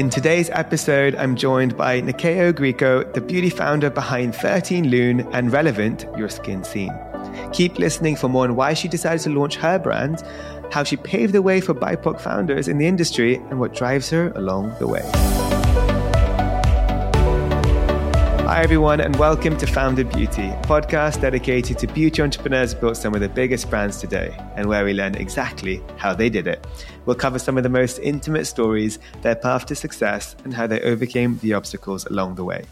[0.00, 5.52] In today's episode, I'm joined by Nyakio Grieco, the beauty founder behind 13 Lune and
[5.52, 6.90] Relevant Your Skin Seen.
[7.52, 10.22] Keep listening for more on why she decided to launch her brand,
[10.72, 14.32] how she paved the way for BIPOC founders in the industry, and what drives her
[14.36, 15.02] along the way.
[18.50, 23.14] Hi, everyone, and welcome to Founded Beauty, a podcast dedicated to beauty entrepreneurs built some
[23.14, 26.66] of the biggest brands today and where we learn exactly how they did it.
[27.06, 30.80] We'll cover some of the most intimate stories, their path to success, and how they
[30.80, 32.64] overcame the obstacles along the way.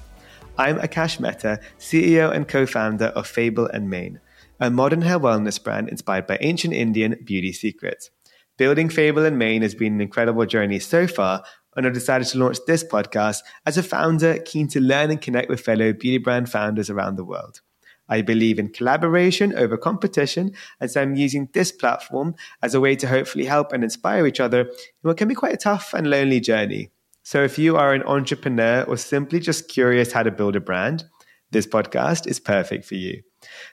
[0.59, 4.19] I'm Akash Mehta, CEO and co founder of Fable and Mane,
[4.59, 8.11] a modern hair wellness brand inspired by ancient Indian beauty secrets.
[8.57, 11.45] Building Fable and Mane has been an incredible journey so far,
[11.77, 15.49] and I've decided to launch this podcast as a founder keen to learn and connect
[15.49, 17.61] with fellow beauty brand founders around the world.
[18.09, 22.97] I believe in collaboration over competition, and so I'm using this platform as a way
[22.97, 24.69] to hopefully help and inspire each other in
[25.03, 26.91] what can be quite a tough and lonely journey.
[27.23, 31.05] So if you are an entrepreneur or simply just curious how to build a brand,
[31.51, 33.23] this podcast is perfect for you.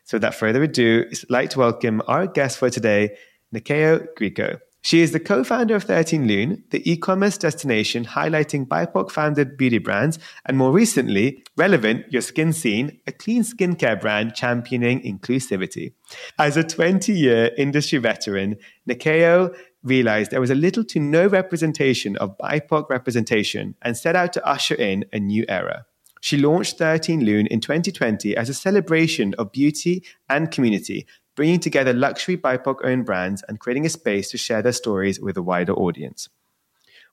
[0.03, 3.15] So without further ado, I'd like to welcome our guest for today,
[3.53, 4.59] Nyakio Grieco.
[4.85, 10.57] She is the co-founder of 13 Lune, the e-commerce destination highlighting BIPOC-founded beauty brands, and
[10.57, 15.93] more recently, Relevant Your Skin Seen, a clean skincare brand championing inclusivity.
[16.37, 22.37] As a 20-year industry veteran, Nyakio realized there was a little to no representation of
[22.37, 25.87] BIPOC representation and set out to usher in a new era.
[26.21, 31.93] She launched 13 Lune in 2020 as a celebration of beauty and community, bringing together
[31.93, 35.73] luxury BIPOC owned brands and creating a space to share their stories with a wider
[35.73, 36.29] audience.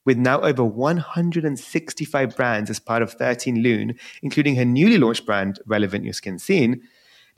[0.04, 5.60] With now over 165 brands as part of 13 Lune, including her newly launched brand,
[5.66, 6.82] Relevant Your Skin Seen,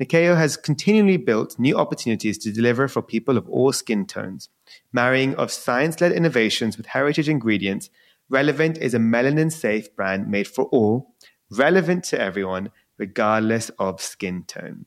[0.01, 4.49] Nyakio has continually built new opportunities to deliver for people of all skin tones.
[4.93, 7.91] Marrying of science led innovations with heritage ingredients,
[8.31, 11.15] Relevant is a melanin safe brand made for all,
[11.51, 14.87] relevant to everyone, regardless of skin tone.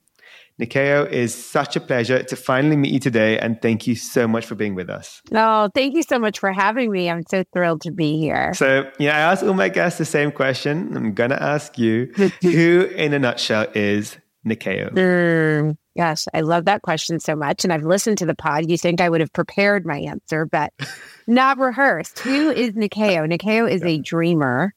[0.60, 4.46] Nyakio, is such a pleasure to finally meet you today, and thank you so much
[4.46, 5.22] for being with us.
[5.32, 7.10] Oh, thank you so much for having me.
[7.10, 8.54] I'm so thrilled to be here.
[8.56, 10.98] So, yeah, I ask all my guests the same question.
[10.98, 12.12] I'm going to ask you
[12.42, 14.18] who, in a nutshell, is
[14.48, 14.92] Nyakio?
[14.94, 17.64] Mm, yes, I love that question so much.
[17.64, 18.70] And I've listened to the pod.
[18.70, 20.74] You think I would have prepared my answer, but
[21.28, 22.18] not rehearsed.
[22.20, 23.32] Who is Nyakio?
[23.32, 24.74] Nyakio is a dreamer.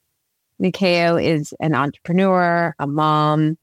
[0.61, 3.57] Nyakio is an entrepreneur, a mom,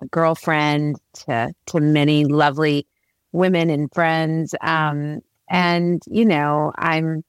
[0.00, 0.96] a girlfriend
[1.26, 2.86] to to many lovely
[3.32, 4.54] women and friends.
[4.60, 7.24] Um, and you know, I'm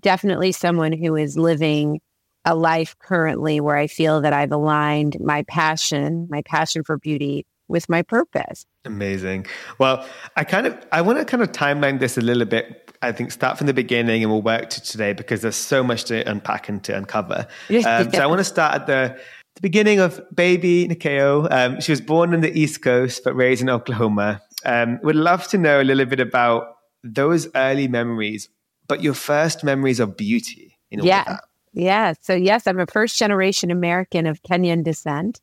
[0.00, 2.00] definitely someone who is living
[2.44, 7.44] a life currently where I feel that I've aligned my passion, my passion for beauty
[7.68, 8.64] with my purpose.
[8.84, 9.46] Amazing.
[9.78, 10.06] Well,
[10.36, 12.82] I kind of I want to kind of timeline this a little bit.
[13.02, 16.04] I think start from the beginning and we'll work to today because there's so much
[16.04, 17.46] to unpack and to uncover.
[17.70, 19.20] Um, so I want to start at the
[19.56, 21.50] the beginning of baby Nyakio.
[21.50, 24.40] Um, she was born on the East Coast but raised in Oklahoma.
[24.64, 28.48] Um, would love to know a little bit about those early memories,
[28.86, 30.76] but your first memories of beauty.
[30.90, 31.44] In all yeah, That.
[31.72, 32.12] yeah.
[32.20, 35.40] So yes, I'm a first generation American of Kenyan descent.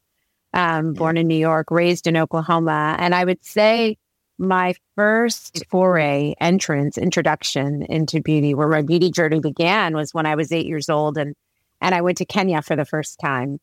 [0.56, 1.22] Um, born yeah.
[1.22, 3.98] in New York, raised in Oklahoma, and I would say
[4.38, 10.36] my first foray, entrance, introduction into beauty, where my beauty journey began, was when I
[10.36, 11.34] was eight years old, and
[11.82, 13.60] and I went to Kenya for the first time.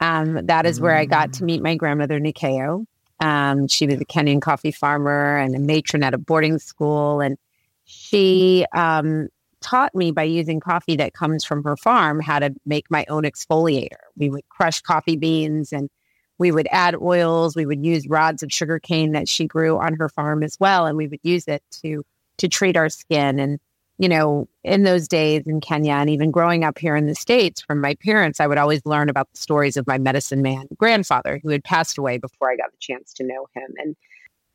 [0.00, 2.86] Um, that is where I got to meet my grandmother, Nyakio.
[3.20, 7.20] Um, she was a Kenyan coffee farmer and a matron at a boarding school.
[7.20, 7.38] And
[7.84, 9.28] she um,
[9.60, 13.22] taught me by using coffee that comes from her farm how to make my own
[13.22, 14.00] exfoliator.
[14.16, 15.88] We would crush coffee beans and
[16.38, 17.54] we would add oils.
[17.54, 20.86] We would use rods of sugar cane that she grew on her farm as well.
[20.86, 22.02] And we would use it to
[22.38, 23.38] to treat our skin.
[23.38, 23.60] And
[24.02, 27.60] you know, in those days in Kenya and even growing up here in the States
[27.60, 31.38] from my parents, I would always learn about the stories of my medicine man grandfather
[31.40, 33.94] who had passed away before I got the chance to know him and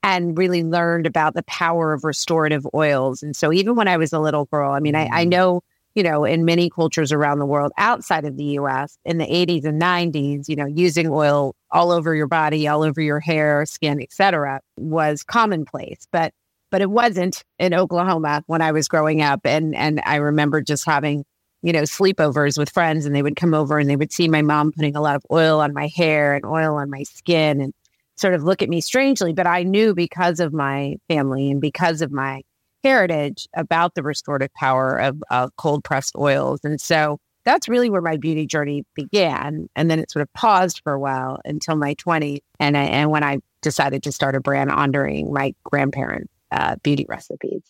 [0.04, 3.24] and really learned about the power of restorative oils.
[3.24, 5.30] And so even when I was a little girl, I mean, I, I mm-hmm.
[5.30, 5.62] know,
[5.96, 9.64] you know, in many cultures around the world outside of the US in the 80s
[9.64, 14.02] and 90s, you know, using oil all over your body, all over your hair, skin,
[14.02, 16.06] etc., was commonplace.
[16.12, 16.34] But
[16.72, 19.42] but it wasn't in Oklahoma when I was growing up.
[19.46, 21.26] And and I remember just having,
[21.62, 24.42] you know, sleepovers with friends and they would come over and they would see my
[24.42, 27.74] mom putting a lot of oil on my hair and oil on my skin and
[28.16, 29.34] sort of look at me strangely.
[29.34, 32.42] But I knew because of my family and because of my
[32.84, 36.60] heritage about the restorative power of uh, cold pressed oils.
[36.64, 39.68] And so that's really where my beauty journey began.
[39.76, 42.40] And then it sort of paused for a while until my 20s.
[42.60, 47.06] And, I, and when I decided to start a brand honoring my grandparents uh, beauty
[47.08, 47.64] recipes.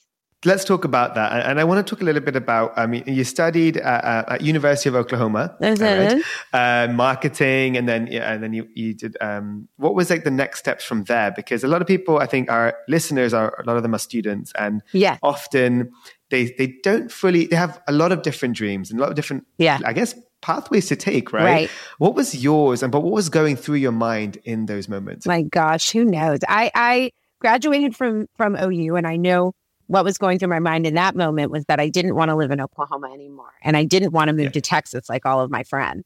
[0.45, 1.45] let's talk about that.
[1.45, 2.77] And I want to talk a little bit about.
[2.77, 6.21] I mean, you studied uh, at University of Oklahoma, right?
[6.53, 9.17] uh, marketing, and then yeah, and then you you did.
[9.21, 11.31] Um, what was like the next steps from there?
[11.31, 13.99] Because a lot of people, I think, our listeners are a lot of them are
[13.99, 15.17] students, and yeah.
[15.23, 15.91] often
[16.29, 17.47] they they don't fully.
[17.47, 19.45] They have a lot of different dreams and a lot of different.
[19.57, 19.79] Yeah.
[19.85, 21.43] I guess pathways to take, right?
[21.43, 21.69] Right.
[21.97, 25.25] What was yours, and but what was going through your mind in those moments?
[25.25, 26.39] My gosh, who knows?
[26.47, 29.53] I I graduated from from OU, and I know
[29.87, 32.35] what was going through my mind in that moment was that I didn't want to
[32.35, 33.53] live in Oklahoma anymore.
[33.61, 34.51] And I didn't want to move yeah.
[34.51, 36.03] to Texas like all of my friends.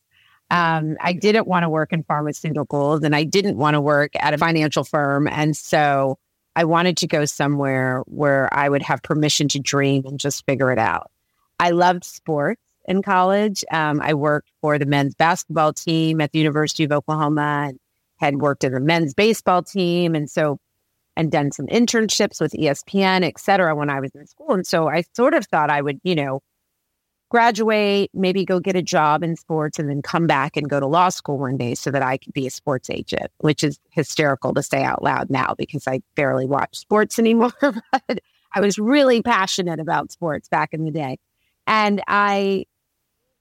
[0.52, 4.34] Um, I didn't want to work in pharmaceuticals and I didn't want to work at
[4.34, 5.28] a financial firm.
[5.28, 6.20] And so
[6.56, 10.72] I wanted to go somewhere where I would have permission to dream and just figure
[10.72, 11.10] it out.
[11.60, 13.64] I loved sports in college.
[13.72, 17.80] Um, I worked for the men's basketball team at the University of Oklahoma and
[18.18, 20.16] had worked in the men's baseball team.
[20.16, 20.60] And so
[21.16, 24.54] and done some internships with ESPN, et cetera, when I was in school.
[24.54, 26.42] And so I sort of thought I would, you know,
[27.30, 30.86] graduate, maybe go get a job in sports and then come back and go to
[30.86, 34.54] law school one day so that I could be a sports agent, which is hysterical
[34.54, 37.54] to say out loud now because I barely watch sports anymore.
[37.62, 38.20] but
[38.54, 41.18] I was really passionate about sports back in the day.
[41.68, 42.66] And I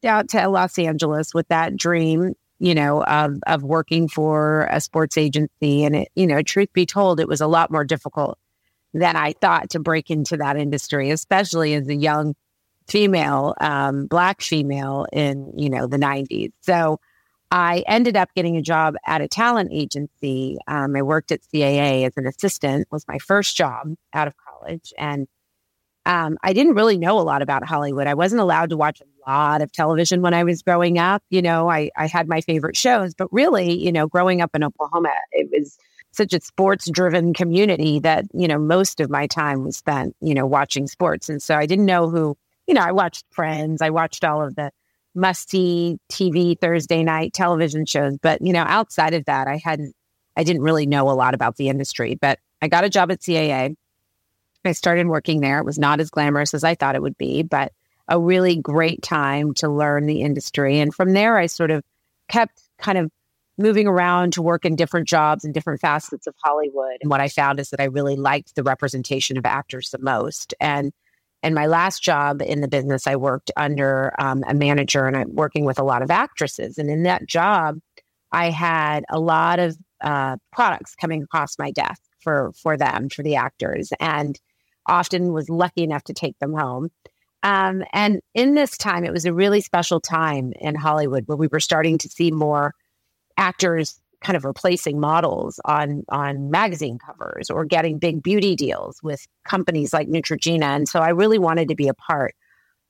[0.04, 5.16] out to Los Angeles with that dream you know, of, of working for a sports
[5.16, 5.82] agency.
[5.82, 8.38] And it, you know, truth be told, it was a lot more difficult
[8.92, 12.34] than I thought to break into that industry, especially as a young
[12.86, 16.52] female, um, black female in, you know, the 90s.
[16.60, 17.00] So
[17.50, 20.58] I ended up getting a job at a talent agency.
[20.68, 24.92] Um, I worked at CAA as an assistant, was my first job out of college.
[24.98, 25.26] And
[26.06, 28.06] um, I didn't really know a lot about Hollywood.
[28.06, 31.22] I wasn't allowed to watch a lot of television when I was growing up.
[31.30, 34.64] You know, I, I had my favorite shows, but really, you know, growing up in
[34.64, 35.76] Oklahoma, it was
[36.12, 40.34] such a sports driven community that, you know, most of my time was spent, you
[40.34, 41.28] know, watching sports.
[41.28, 42.36] And so I didn't know who,
[42.66, 44.72] you know, I watched Friends, I watched all of the
[45.14, 48.16] must-see TV Thursday night television shows.
[48.18, 49.94] But, you know, outside of that, I hadn't,
[50.36, 52.16] I didn't really know a lot about the industry.
[52.20, 53.76] But I got a job at CAA
[54.64, 55.58] I started working there.
[55.58, 57.72] It was not as glamorous as I thought it would be, but
[58.08, 60.80] a really great time to learn the industry.
[60.80, 61.84] And from there, I sort of
[62.28, 63.10] kept kind of
[63.56, 66.96] moving around to work in different jobs and different facets of Hollywood.
[67.00, 70.54] And what I found is that I really liked the representation of actors the most.
[70.60, 70.92] And
[71.42, 75.34] and my last job in the business, I worked under um, a manager and I'm
[75.34, 76.76] working with a lot of actresses.
[76.76, 77.78] And in that job,
[78.30, 83.22] I had a lot of uh, products coming across my desk for for them, for
[83.22, 83.92] the actors.
[84.00, 84.38] And
[84.86, 86.90] often was lucky enough to take them home.
[87.42, 91.48] Um, and in this time, it was a really special time in Hollywood where we
[91.48, 92.74] were starting to see more
[93.36, 99.26] actors kind of replacing models on on magazine covers or getting big beauty deals with
[99.46, 100.76] companies like Neutrogena.
[100.76, 102.34] And so I really wanted to be a part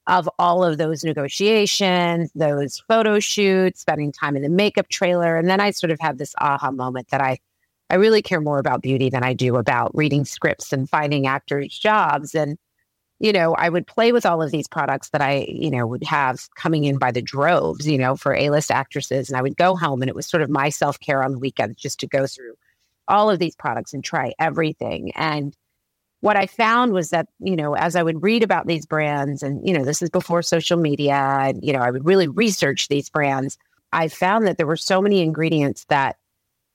[0.07, 5.37] of all of those negotiations, those photo shoots, spending time in the makeup trailer.
[5.37, 7.39] And then I sort of had this aha moment that I
[7.91, 11.77] I really care more about beauty than I do about reading scripts and finding actors
[11.77, 12.35] jobs.
[12.35, 12.57] And,
[13.19, 16.05] you know, I would play with all of these products that I, you know, would
[16.05, 19.29] have coming in by the droves, you know, for A list actresses.
[19.29, 21.39] And I would go home and it was sort of my self care on the
[21.39, 22.55] weekend just to go through
[23.09, 25.11] all of these products and try everything.
[25.17, 25.57] And
[26.21, 29.67] what I found was that, you know, as I would read about these brands, and,
[29.67, 33.09] you know, this is before social media, and, you know, I would really research these
[33.09, 33.59] brands.
[33.93, 36.17] I found that there were so many ingredients that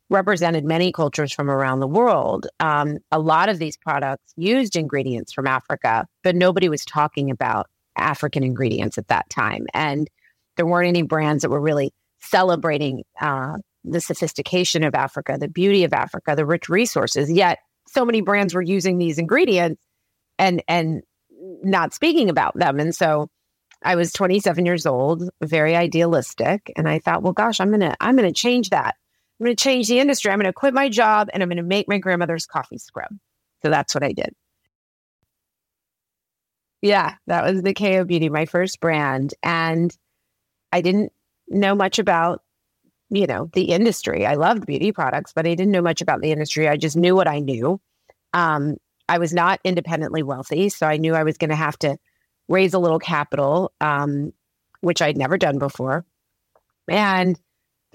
[0.09, 2.47] represented many cultures from around the world.
[2.59, 7.67] Um, a lot of these products used ingredients from Africa, but nobody was talking about
[7.97, 9.65] African ingredients at that time.
[9.73, 10.09] And
[10.57, 15.83] there weren't any brands that were really celebrating uh, the sophistication of Africa, the beauty
[15.83, 17.31] of Africa, the rich resources.
[17.31, 19.81] Yet so many brands were using these ingredients
[20.37, 21.03] and and
[21.63, 22.79] not speaking about them.
[22.79, 23.29] And so
[23.83, 28.15] I was 27 years old, very idealistic, and I thought, well, gosh, I'm gonna I'm
[28.15, 28.95] gonna change that.
[29.39, 30.31] I'm going to change the industry.
[30.31, 33.11] I'm going to quit my job and I'm going to make my grandmother's coffee scrub.
[33.61, 34.33] So that's what I did.
[36.81, 39.33] Yeah, that was Nyakio Beauty, my first brand.
[39.43, 39.95] And
[40.71, 41.11] I didn't
[41.47, 42.43] know much about,
[43.09, 44.25] you know, the industry.
[44.25, 46.67] I loved beauty products, but I didn't know much about the industry.
[46.67, 47.81] I just knew what I knew.
[48.33, 48.77] Um,
[49.09, 50.69] I was not independently wealthy.
[50.69, 51.97] So I knew I was going to have to
[52.47, 54.33] raise a little capital, um,
[54.81, 56.05] which I'd never done before.
[56.87, 57.39] And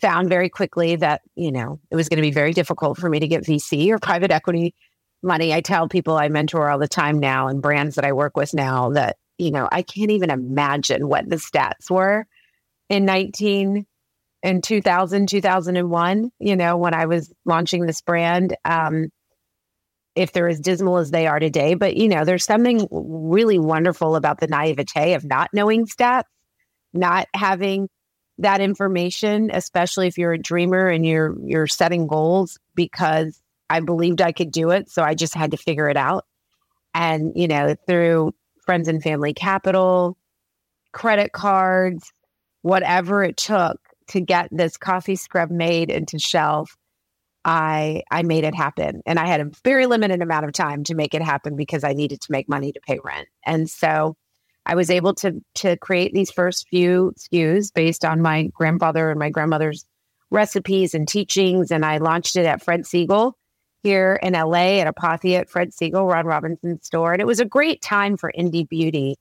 [0.01, 3.21] found very quickly that, you know, it was going to be very difficult for me
[3.21, 4.75] to get VC or private equity
[5.23, 5.53] money.
[5.53, 8.55] I tell people I mentor all the time now and brands that I work with
[8.55, 12.27] now that, you know, I can't even imagine what the stats were
[12.89, 13.87] in 19
[14.43, 18.57] in 2000, 2001, you know, when I was launching this brand.
[18.65, 19.09] Um,
[20.15, 21.75] if they're as dismal as they are today.
[21.75, 26.25] But, you know, there's something really wonderful about the naivete of not knowing stats,
[26.93, 27.89] not having
[28.41, 34.21] that information, especially if you're a dreamer and you're you're setting goals because I believed
[34.21, 34.91] I could do it.
[34.91, 36.27] So I just had to figure it out.
[36.93, 40.17] And, you know, through friends and family capital,
[40.93, 42.13] credit cards,
[42.63, 43.79] whatever it took
[44.09, 46.77] to get this coffee scrub made into shelf,
[47.45, 49.03] I I made it happen.
[49.07, 51.93] And I had a very limited amount of time to make it happen because I
[51.93, 53.29] needed to make money to pay rent.
[53.47, 54.17] And so
[54.67, 59.19] I was able to to create these first few SKUs based on my grandfather and
[59.19, 59.85] my grandmother's
[60.31, 61.71] recipes and teachings.
[61.71, 63.33] And I launched it at Fred Segal
[63.83, 67.13] here in LA at Apothia at Fred Segal, Ron Robinson's store.
[67.13, 69.17] And it was a great time for indie beauty.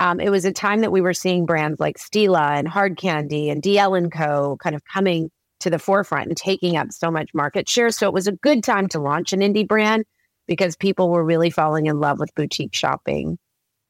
[0.00, 3.50] Um, it was a time that we were seeing brands like Stila and Hard Candy
[3.50, 4.56] and DL and Co.
[4.60, 7.90] kind of coming to the forefront and taking up so much market share.
[7.90, 10.04] So it was a good time to launch an indie brand
[10.48, 13.38] because people were really falling in love with boutique shopping.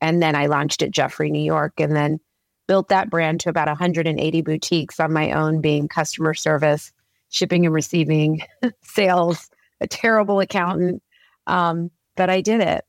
[0.03, 2.19] And then I launched at Jeffrey New York and then
[2.67, 6.93] built that brand to about 180 boutiques on my own, being customer service,
[7.29, 8.43] shipping and receiving,
[8.83, 9.49] sales,
[9.81, 11.03] a terrible accountant.
[11.47, 12.85] Um, but I did it.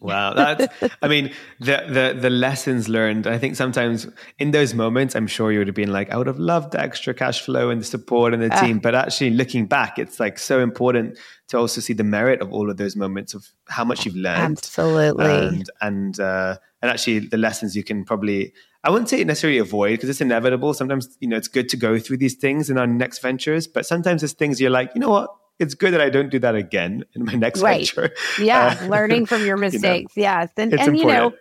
[0.00, 0.66] Wow, that's.
[1.00, 3.26] I mean, the the the lessons learned.
[3.26, 4.06] I think sometimes
[4.38, 6.80] in those moments, I'm sure you would have been like, I would have loved the
[6.80, 8.80] extra cash flow and the support and the uh, team.
[8.80, 12.70] But actually, looking back, it's like so important to also see the merit of all
[12.70, 14.58] of those moments of how much you've learned.
[14.58, 18.52] Absolutely, and and uh, and actually the lessons you can probably.
[18.86, 20.74] I wouldn't say necessarily avoid because it's inevitable.
[20.74, 23.86] Sometimes you know it's good to go through these things in our next ventures, but
[23.86, 26.54] sometimes there's things you're like, you know what, it's good that I don't do that
[26.54, 27.88] again in my next right.
[27.88, 28.14] venture.
[28.40, 30.12] Yeah, uh, learning from your mistakes.
[30.16, 31.32] you know, yes, and and you know,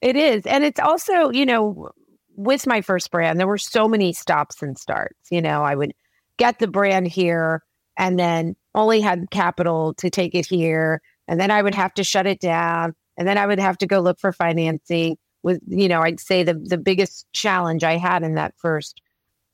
[0.00, 1.90] it is, and it's also you know,
[2.36, 5.30] with my first brand, there were so many stops and starts.
[5.30, 5.92] You know, I would
[6.36, 7.62] get the brand here,
[7.98, 12.04] and then only had capital to take it here, and then I would have to
[12.04, 15.18] shut it down, and then I would have to go look for financing.
[15.42, 19.02] With you know, I'd say the the biggest challenge I had in that first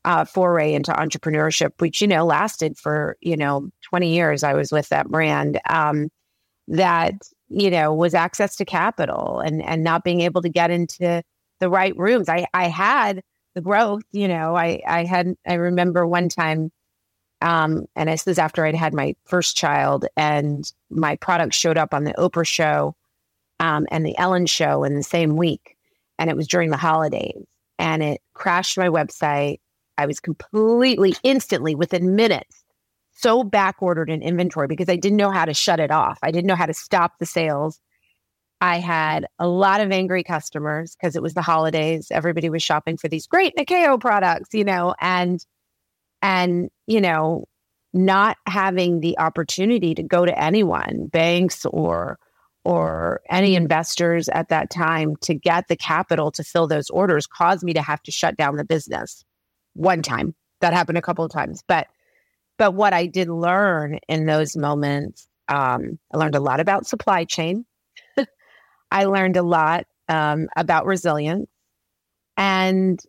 [0.04, 4.42] uh, foray into entrepreneurship, which, you know, lasted for, you know, 20 years.
[4.42, 6.10] I was with that brand um,
[6.68, 7.14] that,
[7.48, 11.22] you know, was access to capital and, and not being able to get into
[11.60, 12.28] the right rooms.
[12.28, 13.22] I, I had
[13.54, 16.70] the growth, you know, I, I had, I remember one time,
[17.44, 21.92] um, and this was after I'd had my first child and my product showed up
[21.92, 22.96] on the Oprah show
[23.60, 25.76] um, and the Ellen show in the same week.
[26.18, 27.44] And it was during the holidays
[27.78, 29.58] and it crashed my website
[29.98, 32.64] I was completely instantly within minutes
[33.12, 36.18] so back ordered in inventory because I didn't know how to shut it off.
[36.22, 37.80] I didn't know how to stop the sales.
[38.60, 42.08] I had a lot of angry customers because it was the holidays.
[42.10, 45.44] Everybody was shopping for these great Nyakio products, you know, and
[46.22, 47.46] and you know,
[47.92, 52.18] not having the opportunity to go to anyone, banks or
[52.64, 57.62] or any investors at that time to get the capital to fill those orders caused
[57.62, 59.22] me to have to shut down the business
[59.74, 60.34] one time.
[60.60, 61.62] That happened a couple of times.
[61.66, 61.88] But
[62.56, 67.24] but what I did learn in those moments, um, I learned a lot about supply
[67.24, 67.66] chain.
[68.90, 71.50] I learned a lot um, about resilience,
[72.36, 73.00] and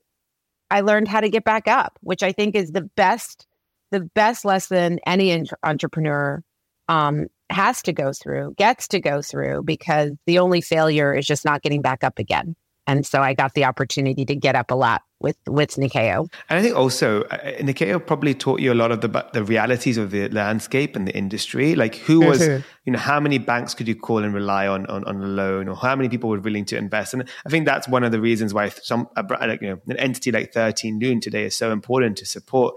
[0.72, 3.46] I learned how to get back up, which I think is the best
[3.92, 6.42] the best lesson any entrepreneur
[6.88, 11.46] um, has to go through, gets to go through, because the only failure is just
[11.46, 12.56] not getting back up again.
[12.88, 16.32] And so I got the opportunity to get up a lot with with Nyakio.
[16.50, 19.98] And I think also uh, Nyakio probably taught you a lot of the the realities
[19.98, 21.74] of the landscape and the industry.
[21.74, 25.04] Like who was, you know, how many banks could you call and rely on, on
[25.06, 27.16] on a loan, or how many people were willing to invest?
[27.16, 30.32] And I think that's one of the reasons why some like you know an entity
[30.32, 32.76] like Thirteen Lune today is so important to support.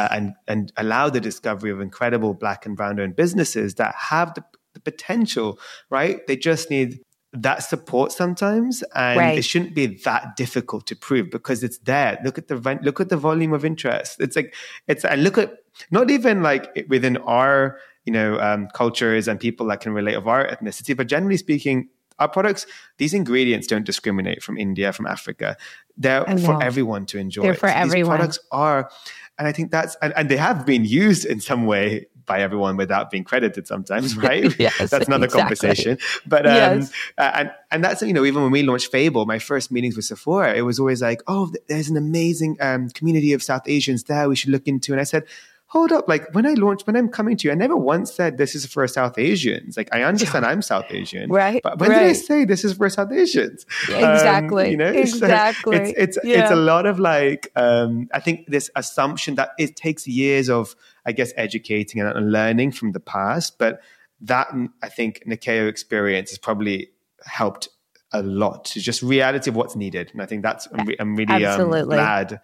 [0.00, 4.32] Uh, and and allow the discovery of incredible black and brown owned businesses that have
[4.34, 4.42] the,
[4.72, 5.58] the potential,
[5.90, 6.26] right?
[6.26, 7.00] They just need
[7.32, 9.38] that support sometimes and right.
[9.38, 13.08] it shouldn't be that difficult to prove because it's there look at the look at
[13.08, 14.52] the volume of interest it's like
[14.88, 15.58] it's and look at
[15.92, 20.26] not even like within our you know um, cultures and people that can relate of
[20.26, 21.88] our ethnicity but generally speaking
[22.20, 22.66] our products
[22.98, 25.56] these ingredients don't discriminate from india from africa
[25.96, 28.90] they're for everyone to enjoy they're for so everyone these products are
[29.38, 32.76] and i think that's and, and they have been used in some way by everyone
[32.76, 34.56] without being credited sometimes, right?
[34.56, 35.56] yes, that's another exactly.
[35.56, 35.98] conversation.
[36.24, 36.92] But um, yes.
[37.18, 40.04] uh, and and that's you know even when we launched Fable, my first meetings with
[40.04, 44.28] Sephora, it was always like, oh, there's an amazing um, community of South Asians there
[44.28, 44.92] we should look into.
[44.92, 45.24] And I said,
[45.70, 48.38] hold up, like when I launched, when I'm coming to you, I never once said
[48.38, 49.76] this is for South Asians.
[49.76, 51.62] Like I understand I'm South Asian, right?
[51.62, 52.00] But when right.
[52.00, 53.64] did I say this is for South Asians?
[53.84, 54.64] Exactly.
[54.64, 55.76] Um, you know, exactly.
[55.76, 56.42] So it's it's yeah.
[56.42, 60.74] it's a lot of like um, I think this assumption that it takes years of
[61.06, 63.80] I guess educating and learning from the past, but
[64.22, 64.48] that
[64.82, 66.90] I think Nyakio experience has probably
[67.24, 67.68] helped
[68.12, 70.10] a lot to just reality of what's needed.
[70.12, 72.40] And I think that's, I'm, re- I'm really um, glad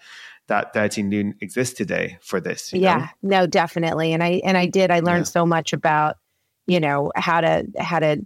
[0.48, 2.72] that 13 Lune exists today for this.
[2.72, 3.40] yeah, know?
[3.40, 4.12] no, definitely.
[4.12, 5.32] And I, and I did, I learned yeah.
[5.32, 6.16] so much about,
[6.66, 8.24] you know, how to, how to,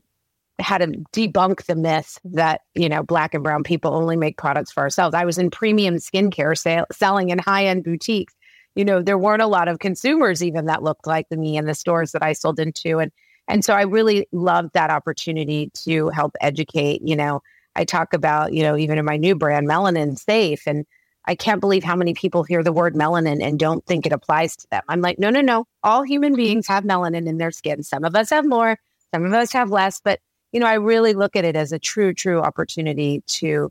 [0.58, 4.70] how to debunk the myth that you know black and brown people only make products
[4.70, 5.14] for ourselves.
[5.14, 8.34] I was in premium skincare sale, selling in high end boutiques.
[8.74, 11.74] You know, there weren't a lot of consumers even that looked like me in the
[11.74, 13.10] stores that I sold into, and
[13.48, 17.00] and so I really loved that opportunity to help educate.
[17.02, 17.42] You know,
[17.76, 20.66] I talk about, you know, even in my new brand, Melanin Safe.
[20.66, 20.86] And
[21.26, 24.56] I can't believe how many people hear the word melanin and don't think it applies
[24.56, 24.82] to them.
[24.88, 25.66] I'm like, no, no, no.
[25.82, 26.42] All human mm-hmm.
[26.42, 27.82] beings have melanin in their skin.
[27.82, 28.78] Some of us have more,
[29.14, 30.00] some of us have less.
[30.02, 30.20] But,
[30.52, 33.70] you know, I really look at it as a true, true opportunity to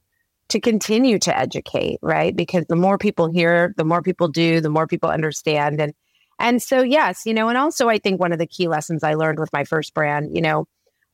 [0.49, 2.35] to continue to educate, right?
[2.35, 5.79] Because the more people hear, the more people do, the more people understand.
[5.79, 5.93] And
[6.39, 9.13] and so, yes, you know, and also I think one of the key lessons I
[9.15, 10.65] learned with my first brand, you know,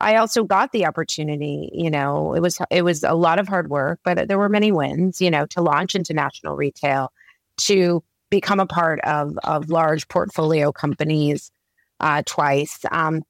[0.06, 3.72] I also got the opportunity, you know, it was it was a lot of hard
[3.72, 7.12] work, but there were many wins, you know, to launch into national retail,
[7.62, 11.52] to become a part of of large portfolio companies
[12.00, 12.86] uh, twice.
[12.92, 13.24] Um,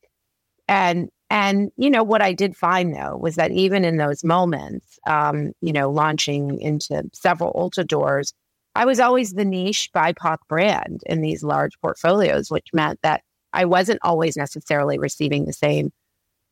[0.67, 5.00] and and you know what I did find though was that even in those moments,
[5.08, 8.34] um, you know, launching into several Ulta doors,
[8.75, 13.22] I was always the niche BIPOC brand in these large portfolios, which meant that
[13.53, 15.94] I wasn't always necessarily receiving the same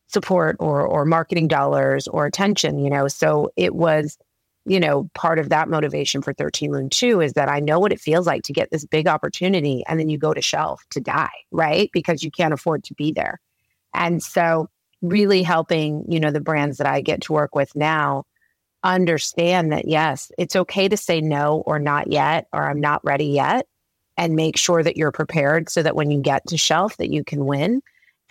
[0.07, 3.07] support or or marketing dollars or attention, you know.
[3.07, 4.17] So it was,
[4.65, 7.91] you know, part of that motivation for 13 Lune 2 is that I know what
[7.91, 10.99] it feels like to get this big opportunity and then you go to shelf to
[10.99, 11.89] die, right?
[11.93, 13.39] Because you can't afford to be there.
[13.93, 14.69] And so
[15.01, 18.23] really helping, you know, the brands that I get to work with now
[18.83, 23.27] understand that yes, it's okay to say no or not yet, or I'm not ready
[23.27, 23.65] yet,
[24.17, 27.23] and make sure that you're prepared so that when you get to shelf that you
[27.23, 27.81] can win.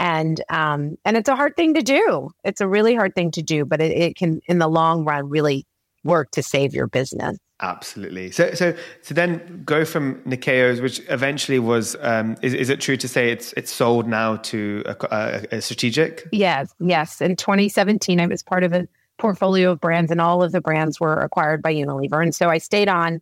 [0.02, 2.30] And um, and it's a hard thing to do.
[2.42, 5.28] It's a really hard thing to do, but it, it can in the long run
[5.28, 5.64] really
[6.02, 7.38] work to save your business.
[7.60, 8.32] Absolutely.
[8.32, 11.94] So, so, so then go from Nyakio's, which eventually was.
[12.00, 15.60] Um, is, is it true to say it's it's sold now to a, a, a
[15.60, 16.26] strategic?
[16.32, 17.20] Yes, yes.
[17.20, 18.88] In 2017, I was part of a
[19.18, 22.20] portfolio of brands, and all of the brands were acquired by Unilever.
[22.20, 23.20] And so I stayed on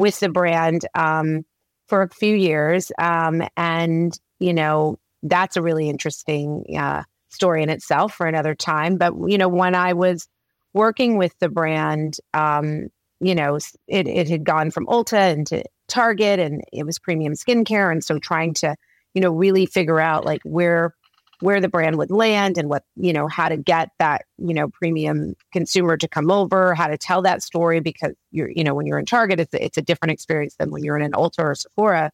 [0.00, 1.44] with the brand um,
[1.86, 2.90] for a few years.
[2.98, 8.96] Um, and, you know, that's a really interesting uh, story in itself for another time.
[8.96, 10.28] But, you know, when I was
[10.72, 12.88] working with the brand, um,
[13.20, 13.56] you know,
[13.88, 17.90] it, it had gone from Ulta into Target and it was premium skincare.
[17.90, 18.76] And so trying to,
[19.14, 20.94] you know, really figure out like where
[21.40, 24.68] where the brand would land and what, you know, how to get that, you know,
[24.68, 28.86] premium consumer to come over, how to tell that story because you're, you know, when
[28.86, 31.54] you're in Target, it's, it's a different experience than when you're in an Ulta or
[31.54, 32.10] Sephora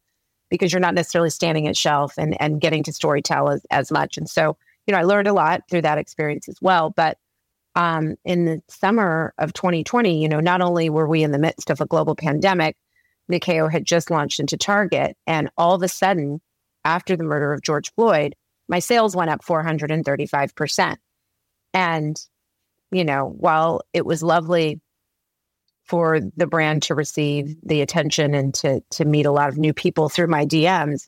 [0.53, 3.91] because you're not necessarily standing at shelf and, and getting to story tell as, as
[3.91, 4.19] much.
[4.19, 6.91] And so, you know, I learned a lot through that experience as well.
[6.91, 7.17] But
[7.75, 11.71] um, in the summer of 2020, you know, not only were we in the midst
[11.71, 12.77] of a global pandemic,
[13.31, 15.17] Nyakio had just launched into Target.
[15.27, 16.43] And all of a sudden,
[16.85, 18.35] after the murder of George Floyd,
[18.69, 20.97] my sales went up 435%.
[21.73, 22.21] And,
[22.91, 24.83] you know, while it was lovely
[25.93, 29.75] for the brand to receive the attention and to to meet a lot of new
[29.75, 31.07] people through my DMs,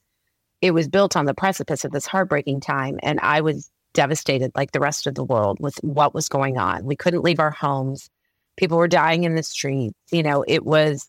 [0.60, 2.98] it was built on the precipice of this heartbreaking time.
[3.02, 6.84] And I was devastated like the rest of the world with what was going on.
[6.84, 8.10] We couldn't leave our homes.
[8.58, 9.96] People were dying in the streets.
[10.12, 11.08] You know, it was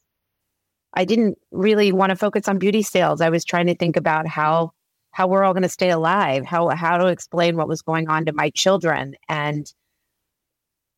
[0.93, 3.19] I didn't really want to focus on beauty sales.
[3.19, 4.71] I was trying to think about how
[5.11, 8.23] how we're all going to stay alive, how how to explain what was going on
[8.27, 9.69] to my children and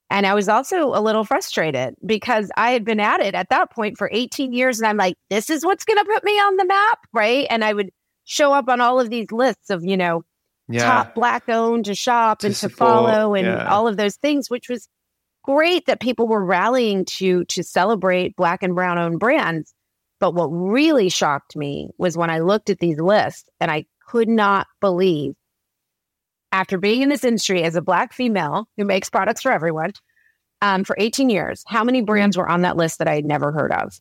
[0.09, 3.71] and I was also a little frustrated because I had been at it at that
[3.71, 6.55] point for 18 years and I'm like this is what's going to put me on
[6.57, 7.45] the map, right?
[7.49, 7.91] And I would
[8.23, 10.23] show up on all of these lists of, you know,
[10.69, 10.83] yeah.
[10.83, 13.69] top black owned to shop to and support, to follow and yeah.
[13.69, 14.87] all of those things which was
[15.43, 19.73] great that people were rallying to to celebrate black and brown owned brands.
[20.19, 24.29] But what really shocked me was when I looked at these lists and I could
[24.29, 25.35] not believe
[26.51, 29.91] after being in this industry as a black female who makes products for everyone
[30.61, 33.51] um, for 18 years, how many brands were on that list that I had never
[33.51, 33.99] heard of?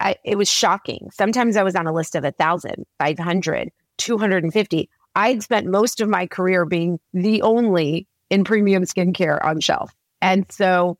[0.00, 1.10] I, it was shocking.
[1.12, 4.90] Sometimes I was on a list of 1,000, 500, 250.
[5.14, 9.92] I'd spent most of my career being the only in premium skincare on shelf.
[10.22, 10.98] And so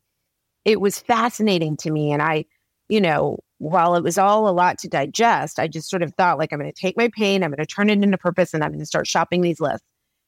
[0.65, 2.11] it was fascinating to me.
[2.11, 2.45] And I,
[2.89, 6.37] you know, while it was all a lot to digest, I just sort of thought,
[6.37, 8.63] like, I'm going to take my pain, I'm going to turn it into purpose, and
[8.63, 9.85] I'm going to start shopping these lists.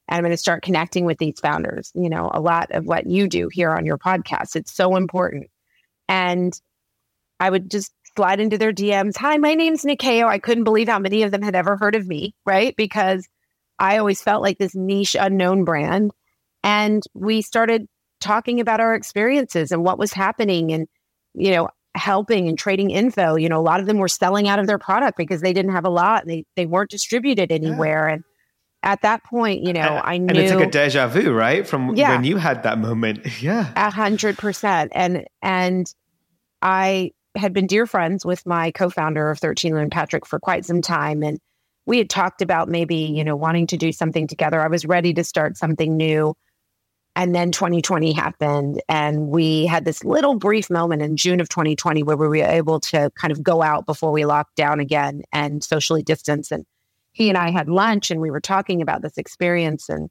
[0.08, 1.90] And I'm going to start connecting with these founders.
[1.94, 5.48] You know, a lot of what you do here on your podcast, it's so important.
[6.08, 6.58] And
[7.40, 9.16] I would just slide into their DMs.
[9.16, 10.26] Hi, my name's Nyakio.
[10.26, 12.74] I couldn't believe how many of them had ever heard of me, right?
[12.76, 13.26] Because
[13.78, 16.12] I always felt like this niche unknown brand.
[16.62, 17.86] And we started
[18.20, 20.86] talking about our experiences and what was happening and,
[21.34, 23.36] you know, helping and trading info.
[23.36, 25.72] You know, a lot of them were selling out of their product because they didn't
[25.72, 28.08] have a lot and they, they weren't distributed anywhere.
[28.08, 28.14] Yeah.
[28.14, 28.24] And
[28.84, 30.28] at that point, you know, I knew.
[30.28, 31.66] And it's like a deja vu, right?
[31.66, 33.20] From yeah, when you had that moment.
[33.40, 33.72] Yeah.
[33.76, 34.92] A hundred percent.
[34.94, 35.92] And, and
[36.62, 40.80] I had been dear friends with my co-founder of 13 Lune Patrick for quite some
[40.80, 41.22] time.
[41.22, 41.38] And
[41.84, 44.60] we had talked about maybe, you know, wanting to do something together.
[44.60, 46.34] I was ready to start something new.
[47.16, 52.02] And then 2020 happened, and we had this little brief moment in June of 2020
[52.02, 55.62] where we were able to kind of go out before we locked down again and
[55.62, 56.50] socially distance.
[56.50, 56.64] And
[57.14, 60.10] he and I had lunch, and we were talking about this experience and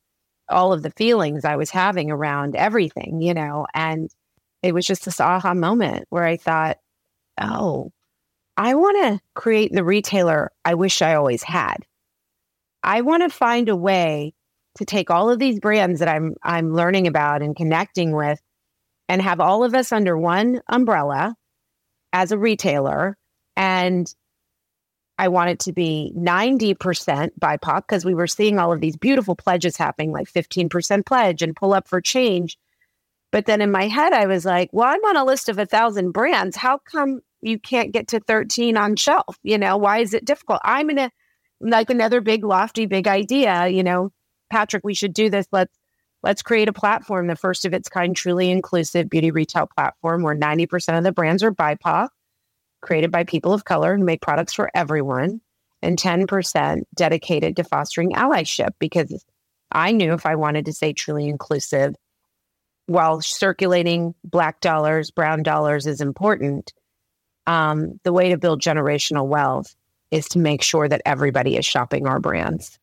[0.49, 3.67] all of the feelings I was having around everything, you know.
[3.73, 4.09] And
[4.63, 6.77] it was just this aha moment where I thought,
[7.39, 7.91] oh,
[8.55, 11.77] I want to create the retailer I wish I always had.
[12.83, 14.33] I want to find a way
[14.75, 18.39] to take all of these brands that I'm I'm learning about and connecting with
[19.09, 21.35] and have all of us under one umbrella
[22.13, 23.17] as a retailer
[23.57, 24.13] and
[25.17, 26.75] I want it to be 90%
[27.39, 31.55] BIPOC because we were seeing all of these beautiful pledges happening, like 15% pledge and
[31.55, 32.57] pull up for change.
[33.31, 35.65] But then in my head, I was like, well, I'm on a list of a
[35.65, 36.55] thousand brands.
[36.55, 39.37] How come you can't get to 13 on shelf.
[39.43, 40.61] You know, why is it difficult?
[40.63, 41.11] I'm in a
[41.59, 44.11] like another big lofty big idea, you know,
[44.49, 45.45] Patrick, we should do this.
[45.51, 45.77] Let's
[46.23, 50.35] let's create a platform, the first of its kind, truly inclusive beauty retail platform where
[50.35, 52.09] 90% of the brands are BIPOC,
[52.83, 55.41] created by people of color who make products for everyone,
[55.81, 59.25] and 10% dedicated to fostering allyship because
[59.71, 61.95] I knew if I wanted to say truly inclusive,
[62.85, 66.73] while circulating black dollars, brown dollars is important,
[67.47, 69.75] um, the way to build generational wealth
[70.11, 72.77] is to make sure that everybody is shopping our brands.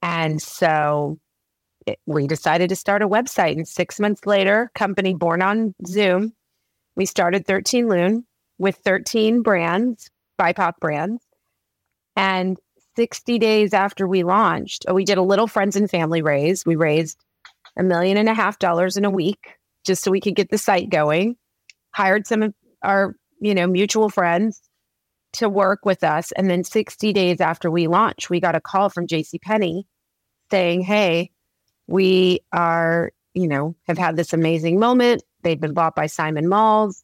[0.00, 1.18] And so
[1.86, 3.52] it, we decided to start a website.
[3.52, 6.32] And six months later, company born on Zoom,
[6.96, 8.24] we started 13 Lune
[8.62, 10.08] with 13 brands,
[10.40, 11.22] BIPOC brands.
[12.16, 12.58] And
[12.96, 16.64] 60 days after we launched, we did a little friends and family raise.
[16.64, 17.18] We raised
[17.76, 20.58] a million and a half dollars in a week just so we could get the
[20.58, 21.36] site going.
[21.92, 24.62] Hired some of our you know, mutual friends
[25.32, 26.30] to work with us.
[26.32, 29.40] And then 60 days after we launched, we got a call from J.C.
[29.40, 29.86] Penney
[30.50, 31.32] saying, Hey,
[31.88, 35.24] we are, you know, have had this amazing moment.
[35.42, 37.02] They've been bought by Simon Malls.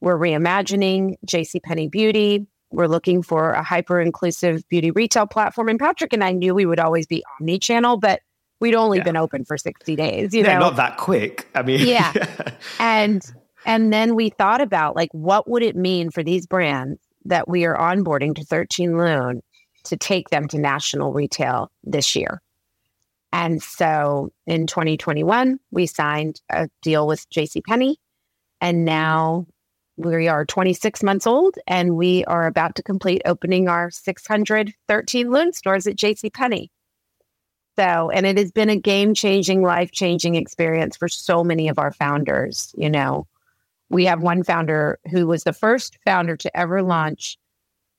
[0.00, 1.60] We're reimagining J.C.
[1.60, 2.46] Penney Beauty.
[2.70, 5.68] We're looking for a hyper inclusive beauty retail platform.
[5.68, 8.20] And Patrick and I knew we would always be omni channel, but
[8.60, 9.04] we'd only yeah.
[9.04, 10.60] been open for 60 days, you yeah, know.
[10.60, 11.48] Not that quick.
[11.54, 12.12] I mean, yeah.
[12.78, 13.22] and
[13.64, 17.64] and then we thought about like, what would it mean for these brands that we
[17.64, 19.42] are onboarding to 13 Lune
[19.84, 22.40] to take them to national retail this year?
[23.32, 27.96] And so in 2021, we signed a deal with JCPenney.
[28.60, 28.84] And mm-hmm.
[28.84, 29.46] now
[29.98, 35.52] we are 26 months old and we are about to complete opening our 613 Lune
[35.52, 36.68] stores at JCPenney.
[37.76, 41.78] So, and it has been a game changing, life changing experience for so many of
[41.78, 42.72] our founders.
[42.76, 43.26] You know,
[43.90, 47.38] we have one founder who was the first founder to ever launch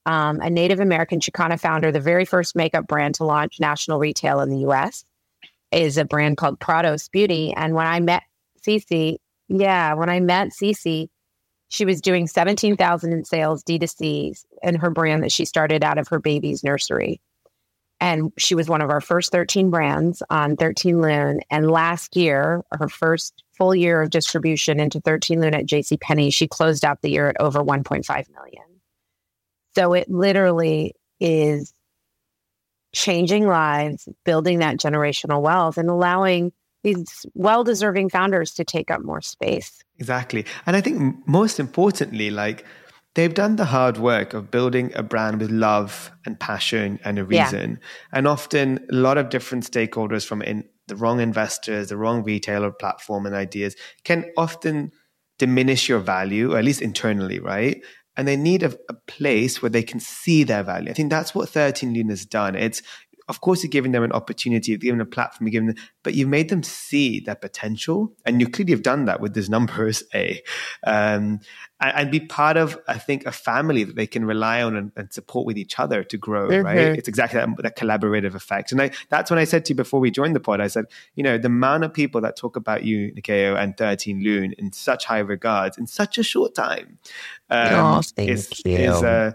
[0.05, 4.39] um, a Native American Chicana founder, the very first makeup brand to launch national retail
[4.39, 5.03] in the US
[5.71, 7.53] is a brand called Prados Beauty.
[7.53, 8.23] And when I met
[8.65, 9.17] Cece,
[9.49, 11.09] yeah, when I met Cece,
[11.69, 16.07] she was doing 17,000 in sales D2C in her brand that she started out of
[16.09, 17.21] her baby's nursery.
[18.01, 21.41] And she was one of our first 13 brands on 13 Lune.
[21.51, 26.29] And last year, her first full year of distribution into 13 Lune at JC Penney,
[26.31, 28.63] she closed out the year at over 1.5 million.
[29.75, 31.73] So it literally is
[32.95, 36.51] changing lives, building that generational wealth and allowing
[36.83, 39.83] these well-deserving founders to take up more space.
[39.99, 40.45] Exactly.
[40.65, 42.65] And I think most importantly like
[43.15, 47.25] they've done the hard work of building a brand with love and passion and a
[47.25, 47.71] reason.
[47.71, 47.87] Yeah.
[48.13, 52.71] And often a lot of different stakeholders from in the wrong investors, the wrong retailer
[52.71, 54.91] platform and ideas can often
[55.37, 57.81] diminish your value, or at least internally, right?
[58.17, 60.89] And they need a, a place where they can see their value.
[60.89, 62.55] I think that's what 13 Lune has done.
[62.55, 62.81] It's
[63.29, 65.75] of course, you're giving them an opportunity, you're giving them a platform, you're giving them,
[66.01, 68.11] but you've made them see their potential.
[68.25, 70.41] And you clearly have done that with these numbers, A.
[70.85, 71.39] Um,
[71.79, 74.91] and, and, be part of, I think, a family that they can rely on and,
[74.95, 76.65] and support with each other to grow, mm-hmm.
[76.65, 76.77] right?
[76.77, 78.71] It's exactly that, that, collaborative effect.
[78.71, 80.85] And I, that's when I said to you before we joined the pod, I said,
[81.13, 84.71] you know, the amount of people that talk about you, Nyakio, and 13 Lune in
[84.73, 86.97] such high regards in such a short time
[87.51, 89.33] um, oh, is, is uh,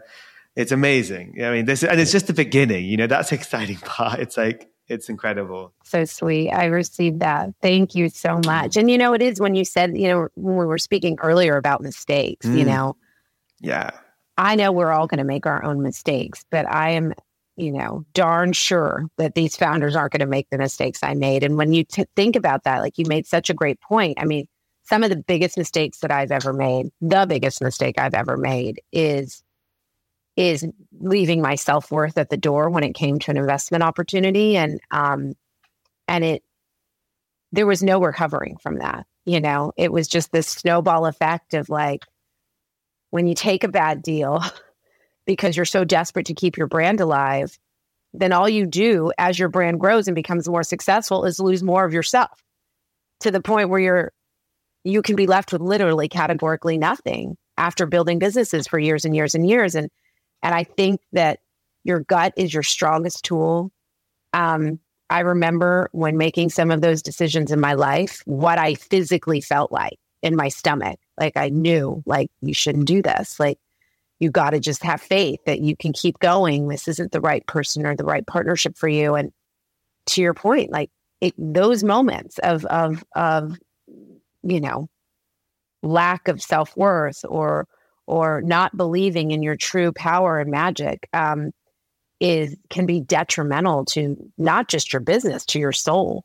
[0.57, 1.43] it's amazing.
[1.43, 2.85] I mean, this and it's just the beginning.
[2.85, 4.21] You know, that's the exciting part.
[4.21, 5.73] It's like It's incredible.
[5.85, 6.51] So sweet.
[6.51, 7.51] I received that.
[7.62, 8.77] Thank you so much.
[8.77, 11.57] And you know, it is when you said, you know, when we were speaking earlier
[11.57, 12.59] about mistakes, mm.
[12.59, 12.97] you know.
[13.61, 13.90] Yeah.
[14.37, 17.14] I know we're all going to make our own mistakes, but I am,
[17.57, 21.45] you know, darn sure that these founders aren't going to make the mistakes I made.
[21.45, 24.19] And when you t- think about that, like you made such a great point.
[24.21, 24.47] I mean,
[24.83, 28.83] some of the biggest mistakes that I've ever made, the biggest mistake I've ever made
[28.93, 29.43] is
[30.37, 30.66] is
[30.99, 34.81] leaving my self worth at the door when it came to an investment opportunity, and
[34.90, 35.35] um,
[36.09, 36.42] and it
[37.53, 39.07] there was no recovering from that.
[39.25, 42.05] You know, it was just this snowball effect of like
[43.11, 44.42] when you take a bad deal
[45.27, 47.57] because you're so desperate to keep your brand alive,
[48.12, 51.85] then all you do as your brand grows and becomes more successful is lose more
[51.85, 52.42] of yourself
[53.20, 54.12] to the point where you're
[54.83, 59.35] you can be left with literally categorically nothing after building businesses for years and years
[59.35, 59.88] and years and
[60.44, 61.40] and I think that
[61.83, 63.72] your gut is your strongest tool.
[64.35, 64.78] Um,
[65.11, 69.72] I remember when making some of those decisions in my life, what I physically felt
[69.72, 70.98] like in my stomach.
[71.18, 73.40] Like I knew, like, you shouldn't do this.
[73.40, 73.59] Like,
[74.20, 76.68] you got to just have faith that you can keep going.
[76.68, 79.14] This isn't the right person or the right partnership for you.
[79.14, 79.33] And
[80.07, 83.59] to your point, like it, those moments of, of, of,
[84.42, 84.88] you know,
[85.83, 87.66] lack of self worth or
[88.07, 91.53] or not believing in your true power and magic um,
[92.21, 96.25] is can be detrimental to not just your business to your soul.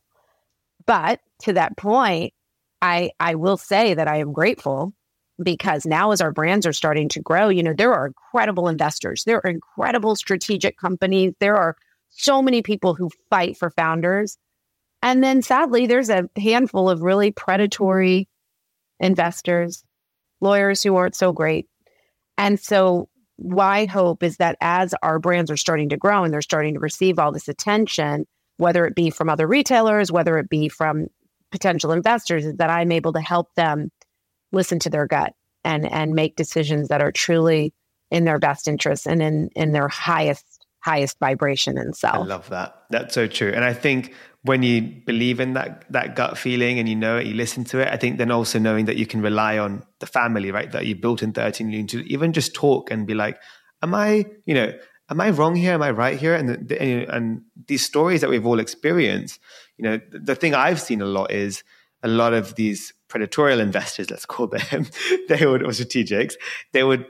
[0.85, 2.33] But to that point
[2.81, 4.93] i i will say that i am grateful
[5.41, 9.23] because now as our brands are starting to grow you know there are incredible investors
[9.25, 11.75] there are incredible strategic companies there are
[12.09, 14.37] so many people who fight for founders.
[15.01, 18.27] And then sadly there's a handful of really predatory
[18.99, 19.83] investors
[20.41, 21.67] lawyers who aren't so great.
[22.37, 23.09] And so,
[23.41, 26.79] my hope is that as our brands are starting to grow and they're starting to
[26.79, 28.25] receive all this attention,
[28.57, 31.07] whether it be from other retailers, whether it be from
[31.51, 33.91] potential investors, is that I'm able to help them
[34.51, 37.73] listen to their gut and and make decisions that are truly
[38.11, 42.15] in their best interest and in in their highest highest vibration and self.
[42.15, 42.83] I love that.
[42.89, 43.51] That's so true.
[43.53, 47.27] And I think when you believe in that that gut feeling and you know it,
[47.27, 47.87] you listen to it.
[47.89, 50.71] I think then also knowing that you can rely on the family, right?
[50.71, 53.37] That you built in 13 million to even just talk and be like,
[53.81, 54.73] am I, you know,
[55.09, 55.73] am I wrong here?
[55.73, 56.35] Am I right here?
[56.35, 59.39] And the, and, and these stories that we've all experienced,
[59.77, 61.63] you know, the, the thing I've seen a lot is
[62.01, 64.87] a lot of these predatorial investors, let's call them,
[65.27, 66.35] they would or strategics,
[66.71, 67.05] they would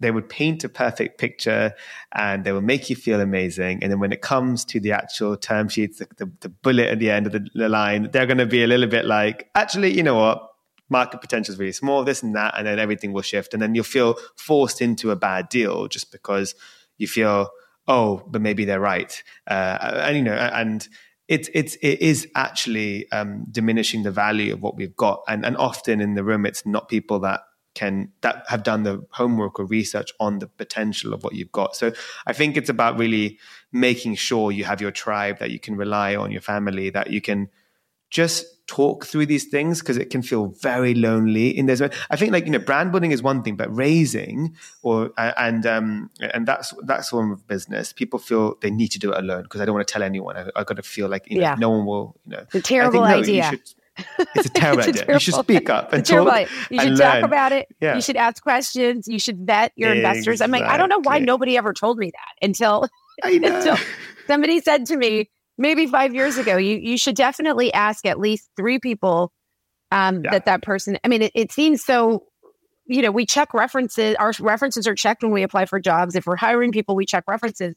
[0.00, 1.72] they would paint a perfect picture
[2.12, 3.82] and they will make you feel amazing.
[3.82, 6.98] And then when it comes to the actual term sheets, the, the, the bullet at
[6.98, 9.92] the end of the, the line, they're going to be a little bit like, actually,
[9.94, 10.50] you know what?
[10.88, 12.54] Market potential is really small, this and that.
[12.56, 13.54] And then everything will shift.
[13.54, 16.54] And then you'll feel forced into a bad deal just because
[16.98, 17.48] you feel,
[17.88, 19.22] oh, but maybe they're right.
[19.46, 20.86] Uh, and, you know, and,
[21.28, 25.56] it's it's it is actually um, diminishing the value of what we've got, and and
[25.56, 27.40] often in the room, it's not people that
[27.76, 31.76] can that have done the homework or research on the potential of what you've got.
[31.76, 31.92] So
[32.26, 33.38] I think it's about really
[33.70, 37.20] making sure you have your tribe that you can rely on, your family that you
[37.20, 37.48] can
[38.10, 42.32] just talk through these things because it can feel very lonely in this i think
[42.32, 46.74] like you know brand building is one thing but raising or and um and that's
[46.84, 47.92] that's one of business.
[47.92, 50.36] People feel they need to do it alone because i don't want to tell anyone.
[50.36, 51.54] I, I got to feel like you know yeah.
[51.58, 52.42] no one will you know.
[52.42, 53.52] It's a terrible think, no, idea
[54.34, 55.04] it's a terrible it's idea.
[55.04, 56.48] Terrible, you should speak up and talk.
[56.70, 57.68] You should talk about it.
[57.80, 57.94] Yeah.
[57.94, 59.08] You should ask questions.
[59.08, 60.18] You should vet your exactly.
[60.18, 60.40] investors.
[60.40, 62.88] I'm like, I don't know why nobody ever told me that until,
[63.22, 63.76] until
[64.26, 68.50] somebody said to me maybe five years ago, you you should definitely ask at least
[68.56, 69.32] three people
[69.90, 70.32] um, yeah.
[70.32, 70.98] that that person.
[71.04, 72.24] I mean, it, it seems so.
[72.88, 74.14] You know, we check references.
[74.16, 76.14] Our references are checked when we apply for jobs.
[76.14, 77.74] If we're hiring people, we check references.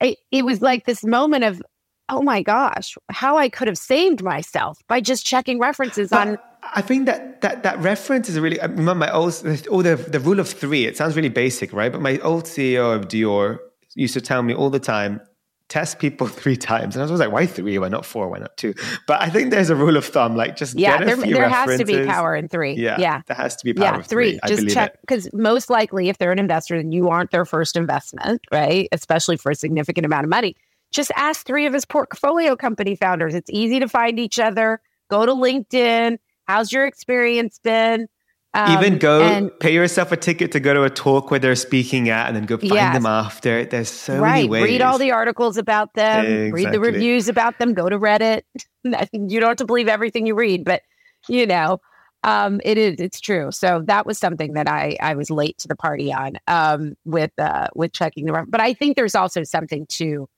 [0.00, 1.60] It, it was like this moment of
[2.08, 6.38] oh my gosh, how I could have saved myself by just checking references but on.
[6.74, 8.60] I think that that that reference is really.
[8.60, 9.34] I remember my old
[9.70, 10.86] oh the the rule of three.
[10.86, 11.92] It sounds really basic, right?
[11.92, 13.58] But my old CEO of Dior
[13.94, 15.20] used to tell me all the time
[15.68, 16.96] test people three times.
[16.96, 17.78] And I was like, why three?
[17.78, 18.28] Why not four?
[18.28, 18.74] Why not two?
[19.06, 21.84] But I think there's a rule of thumb, like just yeah, there, there has to
[21.84, 22.74] be power in three.
[22.74, 23.96] Yeah, yeah, there has to be power.
[23.96, 24.38] Yeah, three.
[24.38, 24.48] three.
[24.48, 28.40] Just check because most likely, if they're an investor, then you aren't their first investment,
[28.52, 28.88] right?
[28.92, 30.56] Especially for a significant amount of money
[30.96, 33.34] just ask three of his portfolio company founders.
[33.34, 34.80] It's easy to find each other.
[35.08, 36.18] Go to LinkedIn.
[36.46, 38.08] How's your experience been?
[38.54, 41.54] Um, Even go and, pay yourself a ticket to go to a talk where they're
[41.54, 42.94] speaking at and then go find yes.
[42.94, 43.66] them after.
[43.66, 44.36] There's so right.
[44.36, 44.64] many ways.
[44.64, 46.64] Read all the articles about them, exactly.
[46.64, 48.42] read the reviews about them, go to Reddit.
[48.84, 50.80] you don't have to believe everything you read, but
[51.28, 51.80] you know,
[52.24, 53.52] um, it is it's true.
[53.52, 57.32] So that was something that I I was late to the party on um, with
[57.38, 60.28] uh, with checking the but I think there's also something to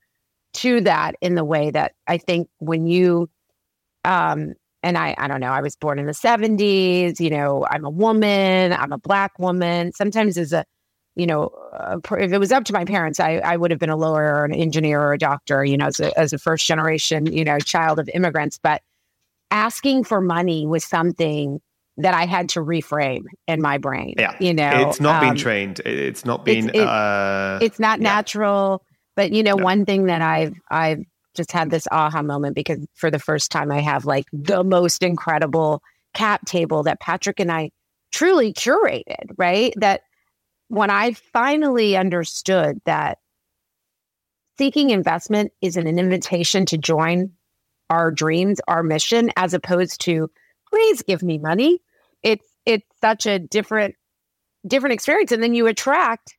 [0.54, 3.28] to that in the way that I think when you,
[4.04, 7.84] um, and I, I don't know, I was born in the 70s, you know, I'm
[7.84, 9.92] a woman, I'm a black woman.
[9.92, 10.64] Sometimes as a,
[11.16, 13.90] you know, uh, if it was up to my parents, I, I would have been
[13.90, 16.66] a lawyer or an engineer or a doctor, you know, as a, as a first
[16.66, 18.58] generation, you know, child of immigrants.
[18.62, 18.82] But
[19.50, 21.60] asking for money was something
[21.96, 24.14] that I had to reframe in my brain.
[24.16, 24.36] Yeah.
[24.38, 25.80] You know, it's not um, being trained.
[25.80, 28.14] It's not being, it's, it, uh, it's not yeah.
[28.14, 28.84] natural.
[29.18, 29.64] But, you know, no.
[29.64, 31.02] one thing that I've, I've
[31.34, 35.02] just had this aha moment because for the first time I have like the most
[35.02, 35.82] incredible
[36.14, 37.72] cap table that Patrick and I
[38.12, 39.74] truly curated, right?
[39.74, 40.02] That
[40.68, 43.18] when I finally understood that
[44.56, 47.32] seeking investment is an invitation to join
[47.90, 50.30] our dreams, our mission, as opposed to
[50.70, 51.82] please give me money.
[52.22, 53.96] It's it's such a different
[54.64, 55.32] different experience.
[55.32, 56.37] And then you attract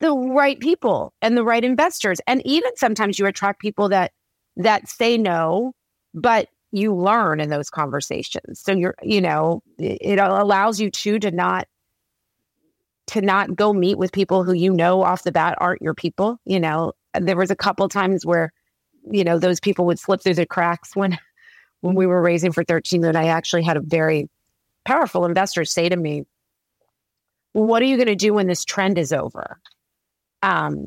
[0.00, 2.20] the right people and the right investors.
[2.26, 4.12] And even sometimes you attract people that
[4.56, 5.72] that say no,
[6.14, 8.60] but you learn in those conversations.
[8.60, 11.68] So you're, you know, it allows you to to not
[13.08, 16.38] to not go meet with people who you know off the bat aren't your people.
[16.44, 18.52] You know, there was a couple times where,
[19.10, 21.18] you know, those people would slip through the cracks when
[21.80, 24.28] when we were raising for 13 and I actually had a very
[24.84, 26.24] powerful investor say to me,
[27.52, 29.60] what are you going to do when this trend is over?
[30.42, 30.86] Um,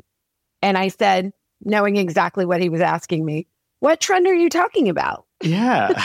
[0.61, 1.31] and I said,
[1.61, 3.47] knowing exactly what he was asking me,
[3.79, 5.25] what trend are you talking about?
[5.41, 5.87] Yeah.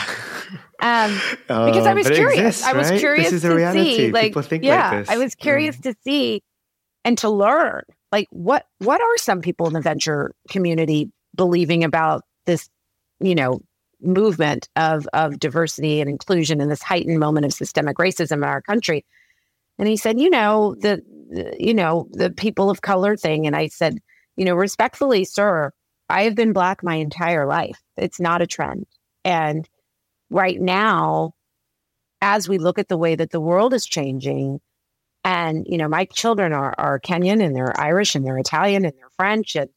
[0.81, 2.39] um, because I was curious.
[2.39, 2.75] Exists, right?
[2.75, 5.83] I was curious to see, like, yeah, like I was curious mm.
[5.83, 6.41] to see
[7.03, 12.23] and to learn, like, what what are some people in the venture community believing about
[12.45, 12.69] this,
[13.19, 13.59] you know,
[14.01, 18.61] movement of of diversity and inclusion in this heightened moment of systemic racism in our
[18.61, 19.05] country?
[19.77, 23.55] And he said, you know, the, the you know the people of color thing, and
[23.55, 23.99] I said,
[24.35, 25.71] you know, respectfully, sir,
[26.09, 27.81] I have been black my entire life.
[27.97, 28.85] It's not a trend.
[29.23, 29.67] And
[30.29, 31.33] right now,
[32.21, 34.59] as we look at the way that the world is changing,
[35.23, 38.93] and you know, my children are are Kenyan and they're Irish and they're Italian and
[38.97, 39.69] they're French, and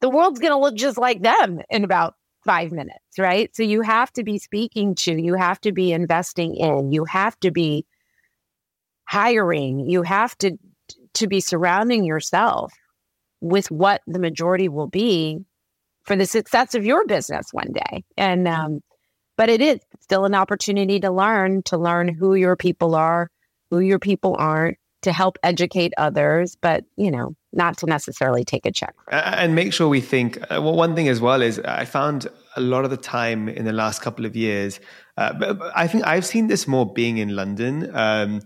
[0.00, 3.54] the world's going to look just like them in about five minutes, right?
[3.54, 7.38] So you have to be speaking to, you have to be investing in, you have
[7.40, 7.86] to be
[9.12, 10.56] hiring, you have to
[11.12, 12.72] to be surrounding yourself
[13.42, 15.44] with what the majority will be
[16.04, 18.04] for the success of your business one day.
[18.16, 18.80] And, um,
[19.36, 23.28] but it is still an opportunity to learn, to learn who your people are,
[23.70, 28.64] who your people aren't, to help educate others, but, you know, not to necessarily take
[28.64, 28.94] a check.
[29.10, 32.60] And make sure we think, uh, well, one thing as well is I found a
[32.60, 34.80] lot of the time in the last couple of years,
[35.18, 37.94] uh, but, but I think I've seen this more being in London.
[37.94, 38.40] Um,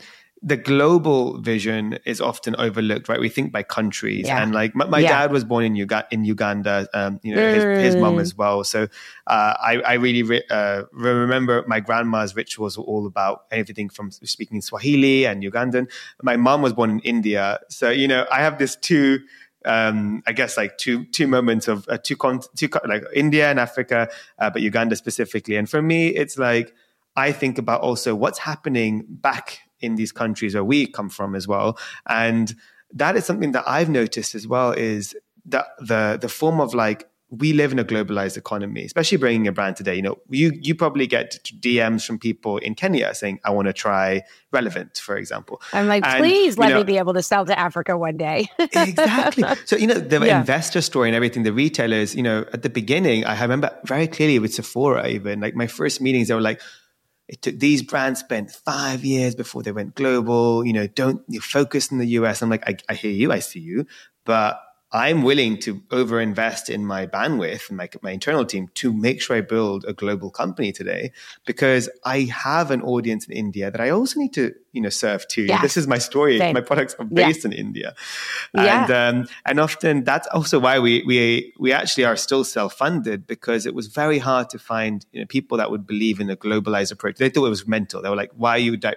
[0.46, 3.18] the global vision is often overlooked, right?
[3.18, 4.40] We think by countries, yeah.
[4.40, 5.08] and like my, my yeah.
[5.08, 8.62] dad was born in Uganda, in Uganda, um, you know, his, his mom as well.
[8.62, 8.84] So
[9.26, 14.12] uh, I, I really re- uh, remember my grandma's rituals were all about everything from
[14.12, 15.90] speaking Swahili and Ugandan.
[16.22, 19.18] My mom was born in India, so you know, I have this two.
[19.64, 23.50] Um, I guess like two two moments of uh, two, con- two con- like India
[23.50, 25.56] and Africa, uh, but Uganda specifically.
[25.56, 26.72] And for me, it's like
[27.16, 31.46] I think about also what's happening back in these countries where we come from as
[31.46, 31.78] well.
[32.08, 32.54] And
[32.92, 37.08] that is something that I've noticed as well is that the the form of like
[37.28, 39.96] we live in a globalized economy, especially bringing a brand today.
[39.96, 43.72] You know, you you probably get DMs from people in Kenya saying, "I want to
[43.72, 45.60] try Relevant," for example.
[45.72, 48.46] I'm like, and, please let know, me be able to sell to Africa one day.
[48.58, 49.44] exactly.
[49.64, 50.40] So you know, the yeah.
[50.40, 52.14] investor story and everything, the retailers.
[52.14, 56.00] You know, at the beginning, I remember very clearly with Sephora, even like my first
[56.00, 56.60] meetings, they were like
[57.28, 60.64] it took these brands spent five years before they went global.
[60.64, 62.42] You know, don't you focus in the US.
[62.42, 63.86] I'm like, I, I hear you, I see you,
[64.24, 64.60] but
[64.92, 69.36] I'm willing to overinvest in my bandwidth and my, my internal team to make sure
[69.36, 71.10] I build a global company today
[71.44, 75.26] because I have an audience in India that I also need to, you know, serve
[75.26, 75.42] too.
[75.42, 75.60] Yeah.
[75.60, 76.38] This is my story.
[76.38, 76.54] Same.
[76.54, 77.50] My products are based yeah.
[77.50, 77.94] in India.
[78.54, 78.84] Yeah.
[78.84, 83.66] And, um, and often that's also why we, we, we actually are still self-funded because
[83.66, 86.92] it was very hard to find, you know, people that would believe in a globalized
[86.92, 87.16] approach.
[87.16, 88.02] They thought it was mental.
[88.02, 88.94] They were like, why are you, di-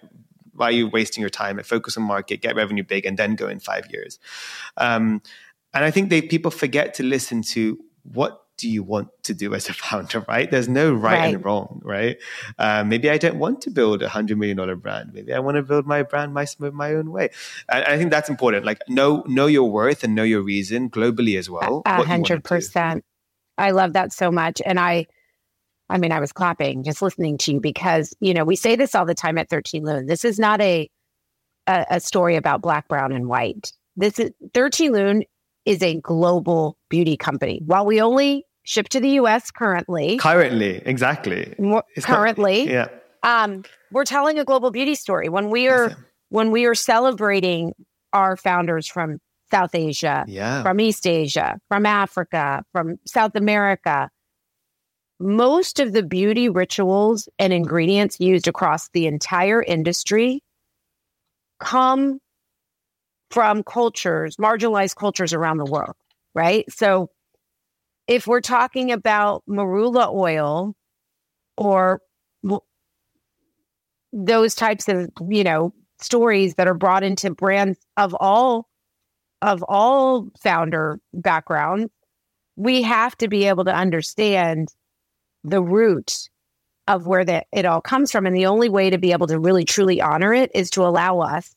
[0.53, 1.57] why are you wasting your time?
[1.57, 4.19] And focus on market, get revenue big, and then go in five years.
[4.77, 5.21] Um,
[5.73, 9.55] and I think they people forget to listen to what do you want to do
[9.55, 10.51] as a founder, right?
[10.51, 11.33] There's no right, right.
[11.35, 12.17] and wrong, right?
[12.59, 15.11] Uh, maybe I don't want to build a hundred million dollar brand.
[15.13, 17.29] Maybe I want to build my brand my my own way.
[17.69, 18.65] And I think that's important.
[18.65, 21.81] Like know know your worth and know your reason globally as well.
[21.85, 23.03] A hundred percent.
[23.57, 25.07] I love that so much, and I.
[25.91, 28.93] I mean, I was clapping just listening to you because, you know, we say this
[28.93, 30.05] all the time at 13 Lune.
[30.05, 30.87] This is not a,
[31.65, 33.71] a, a story about black, brown, and white.
[33.95, 35.23] This is 13 Lune
[35.65, 37.61] is a global beauty company.
[37.65, 40.17] While we only ship to the US currently.
[40.17, 41.55] Currently, exactly.
[42.01, 42.65] currently.
[42.65, 42.87] Not, yeah.
[43.23, 45.27] Um, we're telling a global beauty story.
[45.27, 45.95] When we are
[46.29, 47.73] when we are celebrating
[48.13, 49.17] our founders from
[49.51, 50.61] South Asia, yeah.
[50.61, 54.09] from East Asia, from Africa, from South America,
[55.19, 60.41] most of the beauty rituals and ingredients used across the entire industry
[61.59, 62.19] come
[63.31, 65.95] from cultures, marginalized cultures around the world,
[66.33, 66.65] right?
[66.71, 67.09] So
[68.07, 70.75] if we're talking about marula oil
[71.57, 72.01] or
[74.11, 78.67] those types of, you know, stories that are brought into brands of all
[79.41, 81.91] of all founder backgrounds,
[82.55, 84.67] we have to be able to understand
[85.43, 86.29] the root
[86.87, 88.25] of where that it all comes from.
[88.25, 91.19] And the only way to be able to really truly honor it is to allow
[91.19, 91.55] us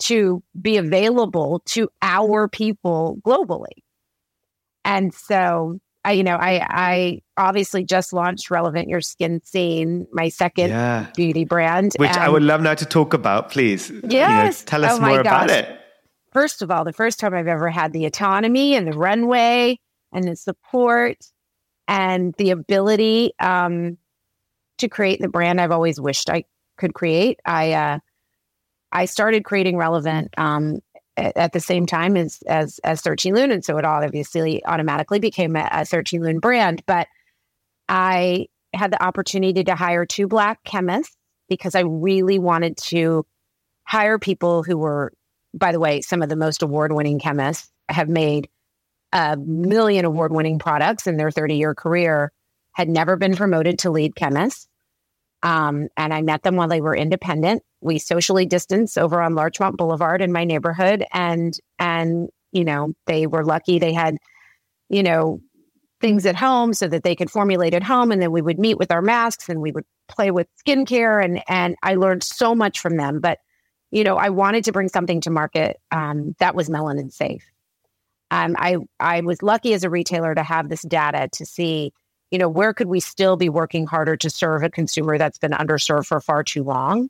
[0.00, 3.82] to be available to our people globally.
[4.84, 10.28] And so I, you know, I, I obviously just launched Relevant Your Skin Seen, my
[10.28, 11.06] second yeah.
[11.14, 11.92] beauty brand.
[11.96, 13.92] Which I would love now to talk about, please.
[14.04, 14.60] Yes.
[14.60, 15.78] You know, tell us oh more about it.
[16.32, 19.78] First of all, the first time I've ever had the autonomy and the runway
[20.12, 21.18] and the support
[21.86, 23.98] and the ability um,
[24.78, 26.44] to create the brand I've always wished I
[26.78, 27.40] could create.
[27.44, 27.98] I, uh,
[28.92, 30.80] I started creating Relevant um,
[31.16, 35.18] at the same time as as as 13 Lune, and so it all obviously automatically
[35.18, 36.82] became a, a 13 Lune brand.
[36.86, 37.08] But
[37.88, 41.16] I had the opportunity to hire two black chemists
[41.48, 43.26] because I really wanted to
[43.84, 45.12] hire people who were,
[45.52, 48.48] by the way, some of the most award winning chemists have made
[49.12, 52.32] a million award winning products in their 30 year career,
[52.72, 54.68] had never been promoted to lead chemists.
[55.42, 57.62] Um, and I met them while they were independent.
[57.80, 63.26] We socially distanced over on Larchmont Boulevard in my neighborhood, and and you know they
[63.26, 64.18] were lucky they had,
[64.88, 65.40] you know,
[66.00, 68.78] things at home so that they could formulate at home, and then we would meet
[68.78, 72.78] with our masks and we would play with skincare, and and I learned so much
[72.78, 73.20] from them.
[73.20, 73.38] But
[73.90, 77.44] you know, I wanted to bring something to market um, that was melanin safe.
[78.30, 81.92] Um, I I was lucky as a retailer to have this data to see
[82.30, 85.52] you know, where could we still be working harder to serve a consumer that's been
[85.52, 87.08] underserved for far too long?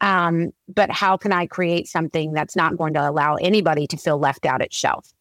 [0.00, 4.18] Um, but how can I create something that's not going to allow anybody to feel
[4.18, 5.12] left out at shelf?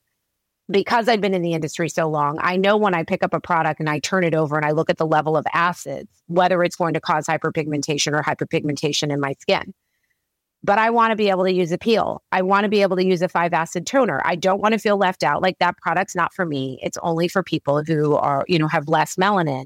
[0.70, 3.40] Because I've been in the industry so long, I know when I pick up a
[3.40, 6.64] product and I turn it over and I look at the level of acids, whether
[6.64, 9.74] it's going to cause hyperpigmentation or hyperpigmentation in my skin
[10.64, 12.22] but I want to be able to use a peel.
[12.32, 14.22] I want to be able to use a five acid toner.
[14.26, 15.42] I don't want to feel left out.
[15.42, 16.80] Like that product's not for me.
[16.84, 19.66] It's only for people who are, you know, have less melanin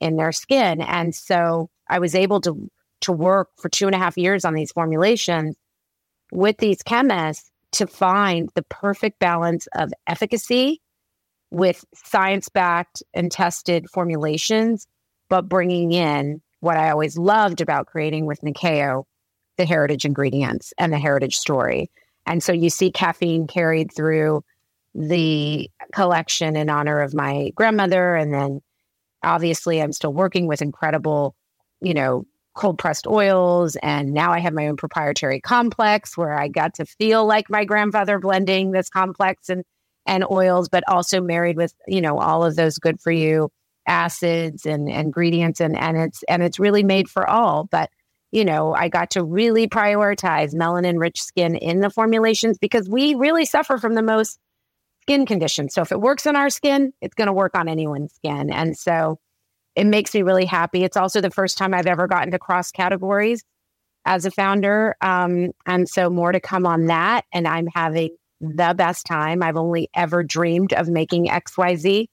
[0.00, 0.80] in their skin.
[0.80, 2.70] And so I was able to
[3.02, 5.56] to work for two and a half years on these formulations
[6.30, 10.80] with these chemists to find the perfect balance of efficacy
[11.50, 14.86] with science backed and tested formulations,
[15.28, 19.04] but bringing in what I always loved about creating with Nyakio,
[19.62, 21.88] the heritage ingredients and the heritage story.
[22.26, 24.42] And so you see caffeine carried through
[24.92, 28.16] the collection in honor of my grandmother.
[28.16, 28.60] And then
[29.22, 31.36] obviously, I'm still working with incredible,
[31.80, 33.76] you know, cold pressed oils.
[33.84, 37.64] And now I have my own proprietary complex where I got to feel like my
[37.64, 39.62] grandfather blending this complex and,
[40.06, 43.48] and oils, but also married with, you know, all of those good for you
[43.86, 45.60] acids and, and ingredients.
[45.60, 47.68] And, and it's, and it's really made for all.
[47.70, 47.90] But
[48.32, 53.14] you know, I got to really prioritize melanin rich skin in the formulations because we
[53.14, 54.38] really suffer from the most
[55.02, 55.74] skin conditions.
[55.74, 58.50] So if it works on our skin, it's going to work on anyone's skin.
[58.50, 59.18] And so
[59.76, 60.82] it makes me really happy.
[60.82, 63.44] It's also the first time I've ever gotten to cross categories
[64.06, 64.96] as a founder.
[65.02, 67.26] Um, and so more to come on that.
[67.32, 69.42] And I'm having the best time.
[69.42, 72.06] I've only ever dreamed of making XYZ.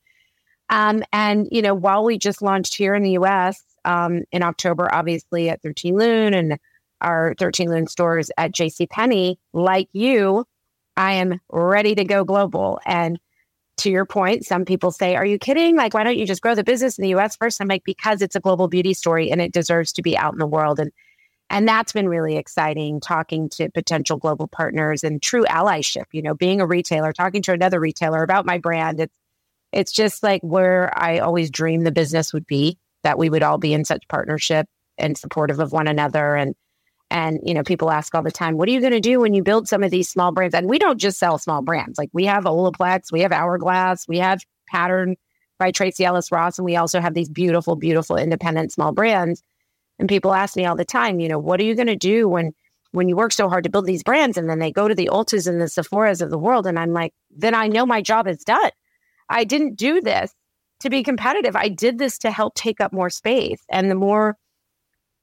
[0.69, 4.93] Um, and, you know, while we just launched here in the US, um, in October,
[4.93, 6.59] obviously at 13 Lune and
[7.01, 9.39] our 13 Lune stores at JC Penney.
[9.53, 10.45] Like you,
[10.97, 12.79] I am ready to go global.
[12.85, 13.19] And
[13.77, 15.75] to your point, some people say, Are you kidding?
[15.75, 17.61] Like, why don't you just grow the business in the US first?
[17.61, 20.39] I'm like, because it's a global beauty story and it deserves to be out in
[20.39, 20.79] the world.
[20.79, 20.91] And
[21.51, 26.35] and that's been really exciting talking to potential global partners and true allyship, you know,
[26.35, 28.99] being a retailer, talking to another retailer about my brand.
[28.99, 29.13] It's
[29.71, 33.57] it's just like where I always dreamed the business would be that we would all
[33.57, 36.35] be in such partnership and supportive of one another.
[36.35, 36.55] And
[37.11, 39.33] and you know people ask all the time what are you going to do when
[39.33, 40.53] you build some of these small brands?
[40.53, 41.97] And we don't just sell small brands.
[41.97, 45.15] Like we have olaplex we have hourglass we have pattern
[45.57, 49.41] by Tracee Ellis Ross and we also have these beautiful beautiful independent small brands.
[49.97, 52.27] And people ask me all the time you know what are you going to do
[52.27, 52.53] when
[52.91, 54.37] when you work so hard to build these brands?
[54.37, 56.93] And then they go to the ultas and the sephoras of the world and i'm
[56.93, 58.71] like then I know my job is done.
[59.29, 60.33] I didn't do this
[60.81, 61.55] to be competitive.
[61.55, 63.61] I did this to help take up more space.
[63.69, 64.37] And the more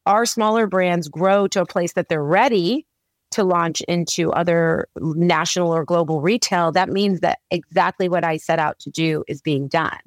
[0.05, 2.87] our smaller brands grow to a place that they're ready
[3.33, 8.59] to launch into other national or global retail, that means that exactly what I set
[8.59, 9.99] out to do is being done.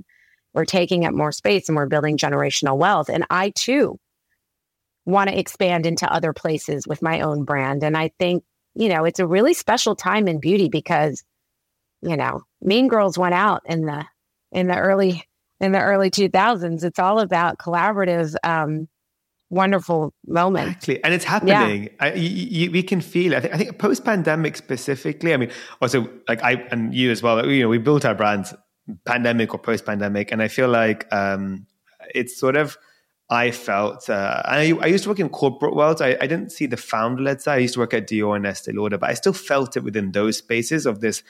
[0.53, 3.09] We're taking up more space and we're building generational wealth.
[3.09, 3.99] And I too
[5.05, 7.83] want to expand into other places with my own brand.
[7.83, 8.43] And I think,
[8.75, 11.23] you know, it's a really special time in beauty because,
[12.01, 14.05] you know, Mean Girls went out in the
[14.51, 15.28] in the early
[15.59, 16.83] in the early 2000s.
[16.83, 18.87] It's all about collaborative um,
[19.49, 20.67] wonderful moment.
[20.67, 21.03] Exactly.
[21.03, 21.83] And it's happening.
[21.83, 21.89] Yeah.
[21.99, 23.37] I, you, you, we can feel it.
[23.37, 25.51] I think, I think post pandemic specifically, I mean,
[25.81, 28.53] also like I and you as well, you know, we built our brands
[29.05, 30.31] pandemic or post pandemic.
[30.31, 31.65] And I feel like um,
[32.13, 32.77] it's sort of,
[33.31, 36.01] I felt, uh, I, I, used to work in corporate world.
[36.01, 37.55] I, I didn't see the founder led side.
[37.55, 40.11] I used to work at Dior and Estee Lauder, but I still felt it within
[40.13, 41.21] those spaces of this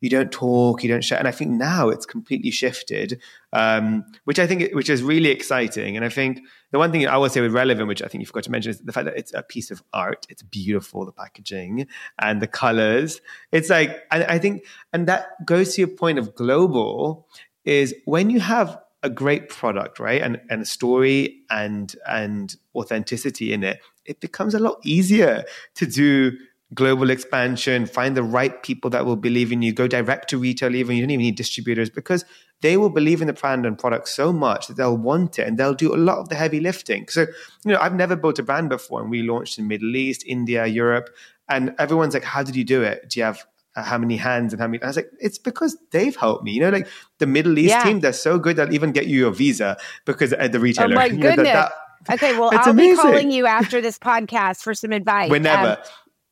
[0.00, 1.18] you don't talk, you don't share.
[1.18, 3.20] And I think now it's completely shifted,
[3.52, 5.96] um, which I think which is really exciting.
[5.96, 6.40] And I think
[6.70, 8.70] the one thing I will say with relevant, which I think you forgot to mention,
[8.70, 10.26] is the fact that it's a piece of art.
[10.30, 11.86] It's beautiful, the packaging
[12.18, 13.20] and the colors.
[13.52, 17.26] It's like, and I think, and that goes to your point of global
[17.64, 20.20] is when you have a great product, right?
[20.20, 25.44] And and a story and and authenticity in it, it becomes a lot easier
[25.76, 26.32] to do
[26.74, 30.74] global expansion, find the right people that will believe in you, go direct to retail,
[30.74, 32.24] even you don't even need distributors because
[32.62, 35.58] they will believe in the brand and product so much that they'll want it and
[35.58, 37.08] they'll do a lot of the heavy lifting.
[37.08, 37.22] So,
[37.64, 40.66] you know, I've never built a brand before and we launched in Middle East, India,
[40.66, 41.08] Europe,
[41.48, 43.10] and everyone's like, how did you do it?
[43.10, 43.44] Do you have
[43.76, 44.82] uh, how many hands and how many?
[44.82, 46.52] I was like, it's because they've helped me.
[46.52, 47.82] You know, like the Middle East yeah.
[47.82, 50.92] team, they're so good they'll even get you your visa because at the retailer.
[50.92, 51.30] Oh my goodness.
[51.30, 51.72] You know, that,
[52.06, 52.96] that, okay, well, I'll amazing.
[52.96, 55.30] be calling you after this podcast for some advice.
[55.30, 55.72] Whenever.
[55.72, 55.76] Um,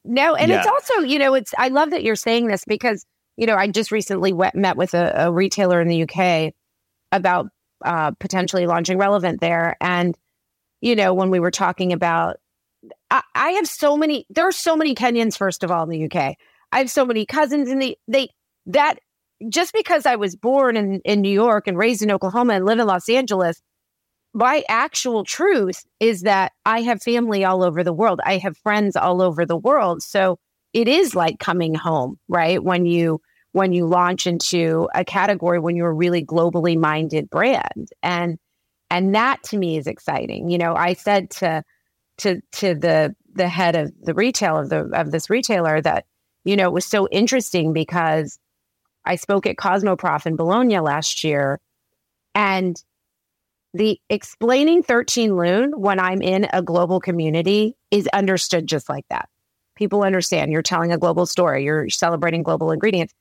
[0.05, 0.59] no, and yeah.
[0.59, 3.05] it's also, you know, it's, I love that you're saying this because,
[3.37, 6.55] you know, I just recently went, met with a, a retailer in the UK
[7.13, 7.49] about
[7.85, 9.77] uh, potentially launching Relevant there.
[9.81, 10.17] And,
[10.81, 12.37] you know, when we were talking about,
[13.11, 16.05] I, I have so many, there are so many Kenyans, first of all, in the
[16.05, 16.37] UK.
[16.73, 18.31] I have so many cousins in the, they,
[18.67, 18.99] that
[19.49, 22.79] just because I was born in, in New York and raised in Oklahoma and live
[22.79, 23.63] in Los Angeles
[24.39, 28.21] my actual truth is that I have family all over the world.
[28.25, 30.01] I have friends all over the world.
[30.01, 30.39] So
[30.73, 32.63] it is like coming home, right?
[32.63, 33.21] When you
[33.51, 37.89] when you launch into a category when you're a really globally minded brand.
[38.01, 38.39] And
[38.91, 40.49] and that to me is exciting.
[40.49, 41.65] You know, I said to
[42.19, 46.05] to to the the head of the retail of the of this retailer that,
[46.45, 48.39] you know, it was so interesting because
[49.05, 51.59] I spoke at Cosmoprof in Bologna last year
[52.37, 52.81] and
[53.75, 59.29] the explaining 13 Lune when I'm in a global community is understood just like that.
[59.77, 63.15] People understand you're telling a global story, you're celebrating global ingredients.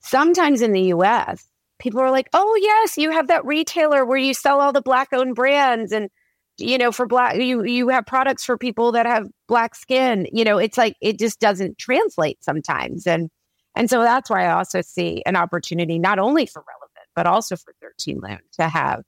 [0.00, 1.46] Sometimes in the US,
[1.78, 5.08] people are like, oh, yes, you have that retailer where you sell all the black
[5.12, 6.10] owned brands and
[6.58, 10.44] you know for black you you have products for people that have black skin you
[10.44, 13.28] know it's like it just doesn't translate sometimes and
[13.74, 17.56] and so that's why i also see an opportunity not only for relevant but also
[17.56, 19.02] for 13 Lune to have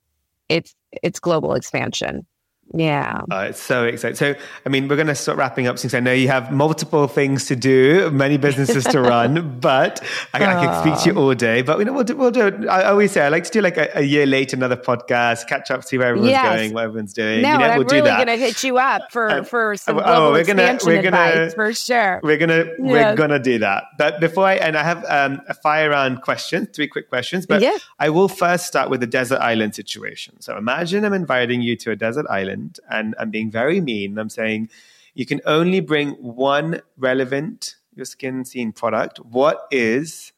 [0.49, 0.73] it's
[1.03, 2.25] it's global expansion.
[2.73, 3.21] Yeah.
[3.31, 4.15] Uh, it's so exciting.
[4.15, 7.07] So, I mean, we're going to start wrapping up since I know you have multiple
[7.07, 10.03] things to do, many businesses to run, but
[10.33, 11.61] I, I can speak to you all day.
[11.61, 13.77] But you know, we'll do, we'll do I always say I like to do like
[13.77, 16.55] a, a year later, another podcast, catch up, see where everyone's yes.
[16.55, 17.41] going, what everyone's doing.
[17.41, 19.97] No, you know, I'm we'll really going to hit you up for, uh, for some
[19.97, 22.19] oh, global oh, we're gonna, we're gonna, advice for sure.
[22.23, 22.79] We're going to, yes.
[22.79, 23.85] we're going to do that.
[23.97, 27.61] But before I, and I have um, a fire round question, three quick questions, but
[27.61, 27.77] yeah.
[27.97, 30.39] I will first start with the desert island situation.
[30.41, 32.56] So imagine I'm inviting you to a desert island
[32.89, 34.17] and I'm being very mean.
[34.17, 34.69] I'm saying
[35.13, 39.17] you can only bring one Relevant Your Skin Seen product.
[39.19, 40.33] What is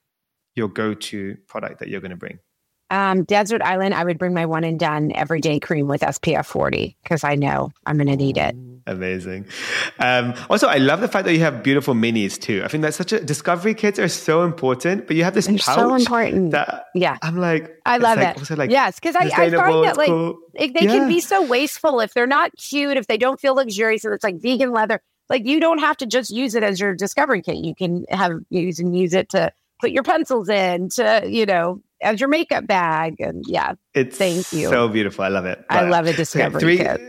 [0.56, 2.40] your go-to product that you're going to bring?
[2.92, 6.98] Um, desert island, I would bring my one and done everyday cream with SPF 40
[7.04, 8.56] because I know I'm going to need it.
[8.88, 9.46] Amazing.
[10.00, 12.64] Um, also, I love the fact that you have beautiful minis too.
[12.64, 15.58] I think that's such a discovery kits are so important, but you have this They're
[15.58, 16.52] pouch so important.
[16.52, 18.58] That yeah, I'm like, I love like, it.
[18.58, 20.40] Like yes, because I, I, find that like cool.
[20.54, 20.82] they yeah.
[20.82, 24.24] can be so wasteful if they're not cute, if they don't feel luxurious, and it's
[24.24, 25.02] like vegan leather.
[25.30, 27.58] Like you don't have to just use it as your discovery kit.
[27.58, 31.82] You can have use and use it to put your pencils in, to you know,
[32.02, 34.70] as your makeup bag, and yeah, it's thank you.
[34.70, 35.24] So beautiful.
[35.24, 35.64] I love it.
[35.70, 37.02] But, I love a discovery three, kit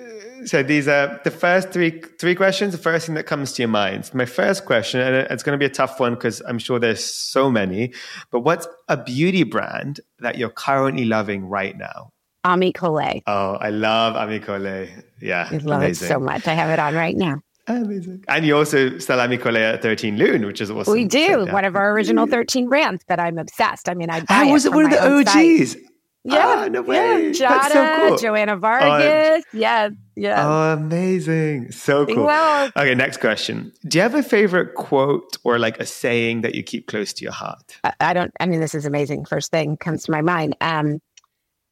[0.44, 2.72] so these are the first three three questions.
[2.72, 4.10] The first thing that comes to your mind.
[4.14, 7.04] My first question, and it's going to be a tough one because I'm sure there's
[7.04, 7.92] so many.
[8.30, 12.10] But what's a beauty brand that you're currently loving right now?
[12.44, 13.22] Ami Colé.
[13.26, 15.04] Oh, I love Ami Colé.
[15.20, 16.06] Yeah, I love amazing.
[16.06, 16.46] it so much.
[16.46, 17.40] I have it on right now.
[17.76, 18.24] Amazing.
[18.28, 20.92] And you also sell Ami Colé 13 Lune, which is awesome.
[20.92, 21.26] We do.
[21.26, 21.52] So, yeah.
[21.52, 23.88] One of our original 13 brands that I'm obsessed.
[23.88, 25.60] I mean, I buy it was it from one of the own site.
[25.60, 25.76] OGs.
[26.22, 26.96] Yeah, Ah, no way.
[27.32, 27.48] yeah.
[27.48, 28.18] That's Jada, so cool.
[28.18, 29.42] Joanna Vargas.
[29.54, 30.46] yeah, yeah.
[30.46, 31.72] Oh, amazing.
[31.72, 32.24] So cool.
[32.24, 33.72] Well- okay, next question.
[33.88, 37.22] Do you have a favorite quote or like a saying that you keep close to
[37.22, 37.78] your heart?
[37.84, 38.30] I, I don't.
[38.38, 39.24] I mean, this is amazing.
[39.24, 40.56] First thing comes to my mind.
[40.60, 40.98] Um,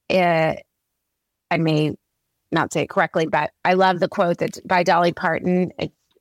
[0.09, 0.55] uh,
[1.51, 1.93] I may
[2.53, 5.73] not say it correctly, but I love the quote that's by Dolly Parton.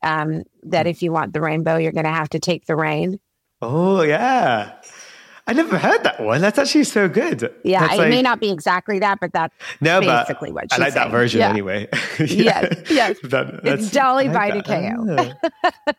[0.04, 3.20] Um, that if you want the rainbow, you're going to have to take the rain.
[3.64, 4.74] Oh, yeah.
[5.48, 6.40] I never heard that one.
[6.42, 7.52] That's actually so good.
[7.64, 10.78] Yeah, That's it like- may not be exactly that, but that's no, basically what I
[10.78, 11.50] like that version Yeah.
[11.50, 11.88] anyway.
[12.20, 13.18] Yes, yes.
[13.24, 14.52] That- It's Dolly I by.
[14.52, 15.36] Nyakio.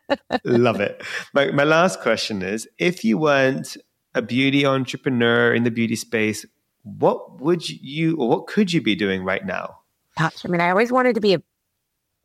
[0.09, 0.15] Ah.
[0.45, 1.03] Love it.
[1.33, 3.75] My, my last question is if you weren't
[4.15, 6.45] a beauty entrepreneur in the beauty space,
[6.83, 9.78] what would you or what could you be doing right now?
[10.19, 11.41] Gosh, I mean, I always wanted to be a,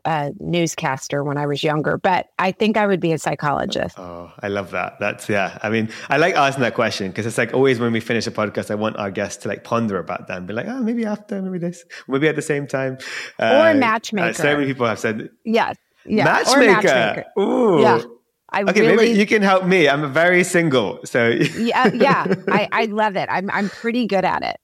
[0.04, 3.96] a newscaster when I was younger, but I think I would be a psychologist.
[3.98, 4.98] Oh, I love that.
[4.98, 5.58] That's yeah.
[5.62, 8.30] I mean, I like asking that question because it's like always when we finish a
[8.32, 11.04] podcast, I want our guests to like ponder about that and be like, oh, maybe
[11.06, 12.98] after, maybe this, maybe at the same time.
[13.38, 14.28] Or a Uh, matchmaker.
[14.28, 15.76] uh, so many people have said Yes.
[16.04, 16.24] Yeah.
[16.24, 16.82] Matchmaker.
[16.82, 17.24] matchmaker.
[17.40, 17.80] Ooh.
[17.80, 18.02] Yeah.
[18.50, 19.88] I Okay, really, maybe you can help me.
[19.88, 22.32] I'm very single, so yeah, yeah.
[22.48, 23.28] I, I love it.
[23.28, 24.56] I'm I'm pretty good at it.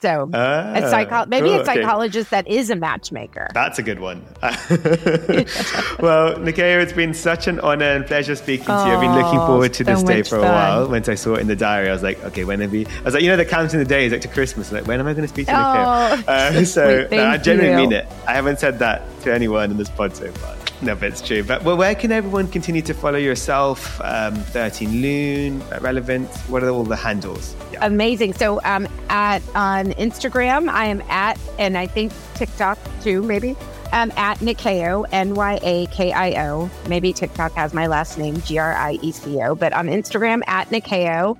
[0.00, 1.74] So Ah, a psycho- maybe cool, a okay.
[1.74, 3.48] psychologist that is a matchmaker.
[3.52, 4.22] That's a good one.
[4.42, 8.76] well, Nyakio, it's been such an honor and pleasure speaking to you.
[8.78, 10.52] I've been looking Oh, forward to so this day for a fun.
[10.52, 10.88] while.
[10.88, 12.86] Once I saw it in the diary, I was like, okay, when are we?
[12.86, 14.70] I was like, you know, the counting the days like to Christmas.
[14.70, 16.22] Like, when am I going to speak to Nyakio?
[16.28, 17.88] Oh, Uh, so no, I genuinely you.
[17.88, 18.06] mean it.
[18.26, 20.54] I haven't said that to anyone in this pod so far.
[20.80, 21.42] No, it's true.
[21.42, 24.00] But well, where can everyone continue to follow yourself?
[24.02, 26.28] Um, 13 Lune, uh, Relevant?
[26.48, 27.56] What are all the handles?
[27.72, 27.84] Yeah.
[27.84, 28.34] Amazing.
[28.34, 33.56] So um at on Instagram, I am at and I think TikTok too, maybe.
[33.92, 36.70] Um at Nyakio, N Y A K I O.
[36.88, 40.42] Maybe TikTok has my last name, G R I E C O, but on Instagram
[40.46, 41.36] at Nyakio,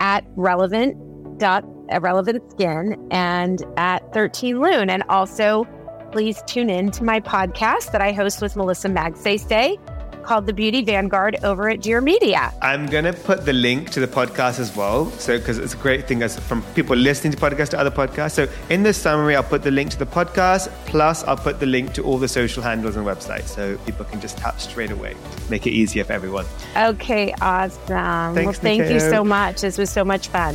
[0.00, 0.96] at relevant
[1.38, 4.88] dot uh, relevant skin and at 13 Lune.
[4.90, 5.66] And also
[6.10, 9.78] please tune in to my podcast that I host with Melissa Magsaysay
[10.22, 12.52] called The Beauty Vanguard over at Dear Media.
[12.62, 15.10] I'm gonna put the link to the podcast as well.
[15.12, 18.32] So because it's a great thing as from people listening to podcasts to other podcasts.
[18.32, 21.66] So in the summary, I'll put the link to the podcast, plus I'll put the
[21.66, 25.14] link to all the social handles and websites, so people can just tap straight away.
[25.48, 26.46] Make it easier for everyone.
[26.76, 27.80] Okay, awesome.
[27.88, 29.62] well, Thanks, thank you so much.
[29.62, 30.54] This was so much fun.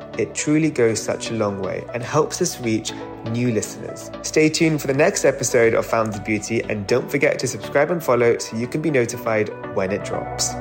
[0.21, 2.93] It truly goes such a long way and helps us reach
[3.31, 4.11] new listeners.
[4.21, 8.03] Stay tuned for the next episode of Founded Beauty and don't forget to subscribe and
[8.03, 10.53] follow so you can be notified when it drops.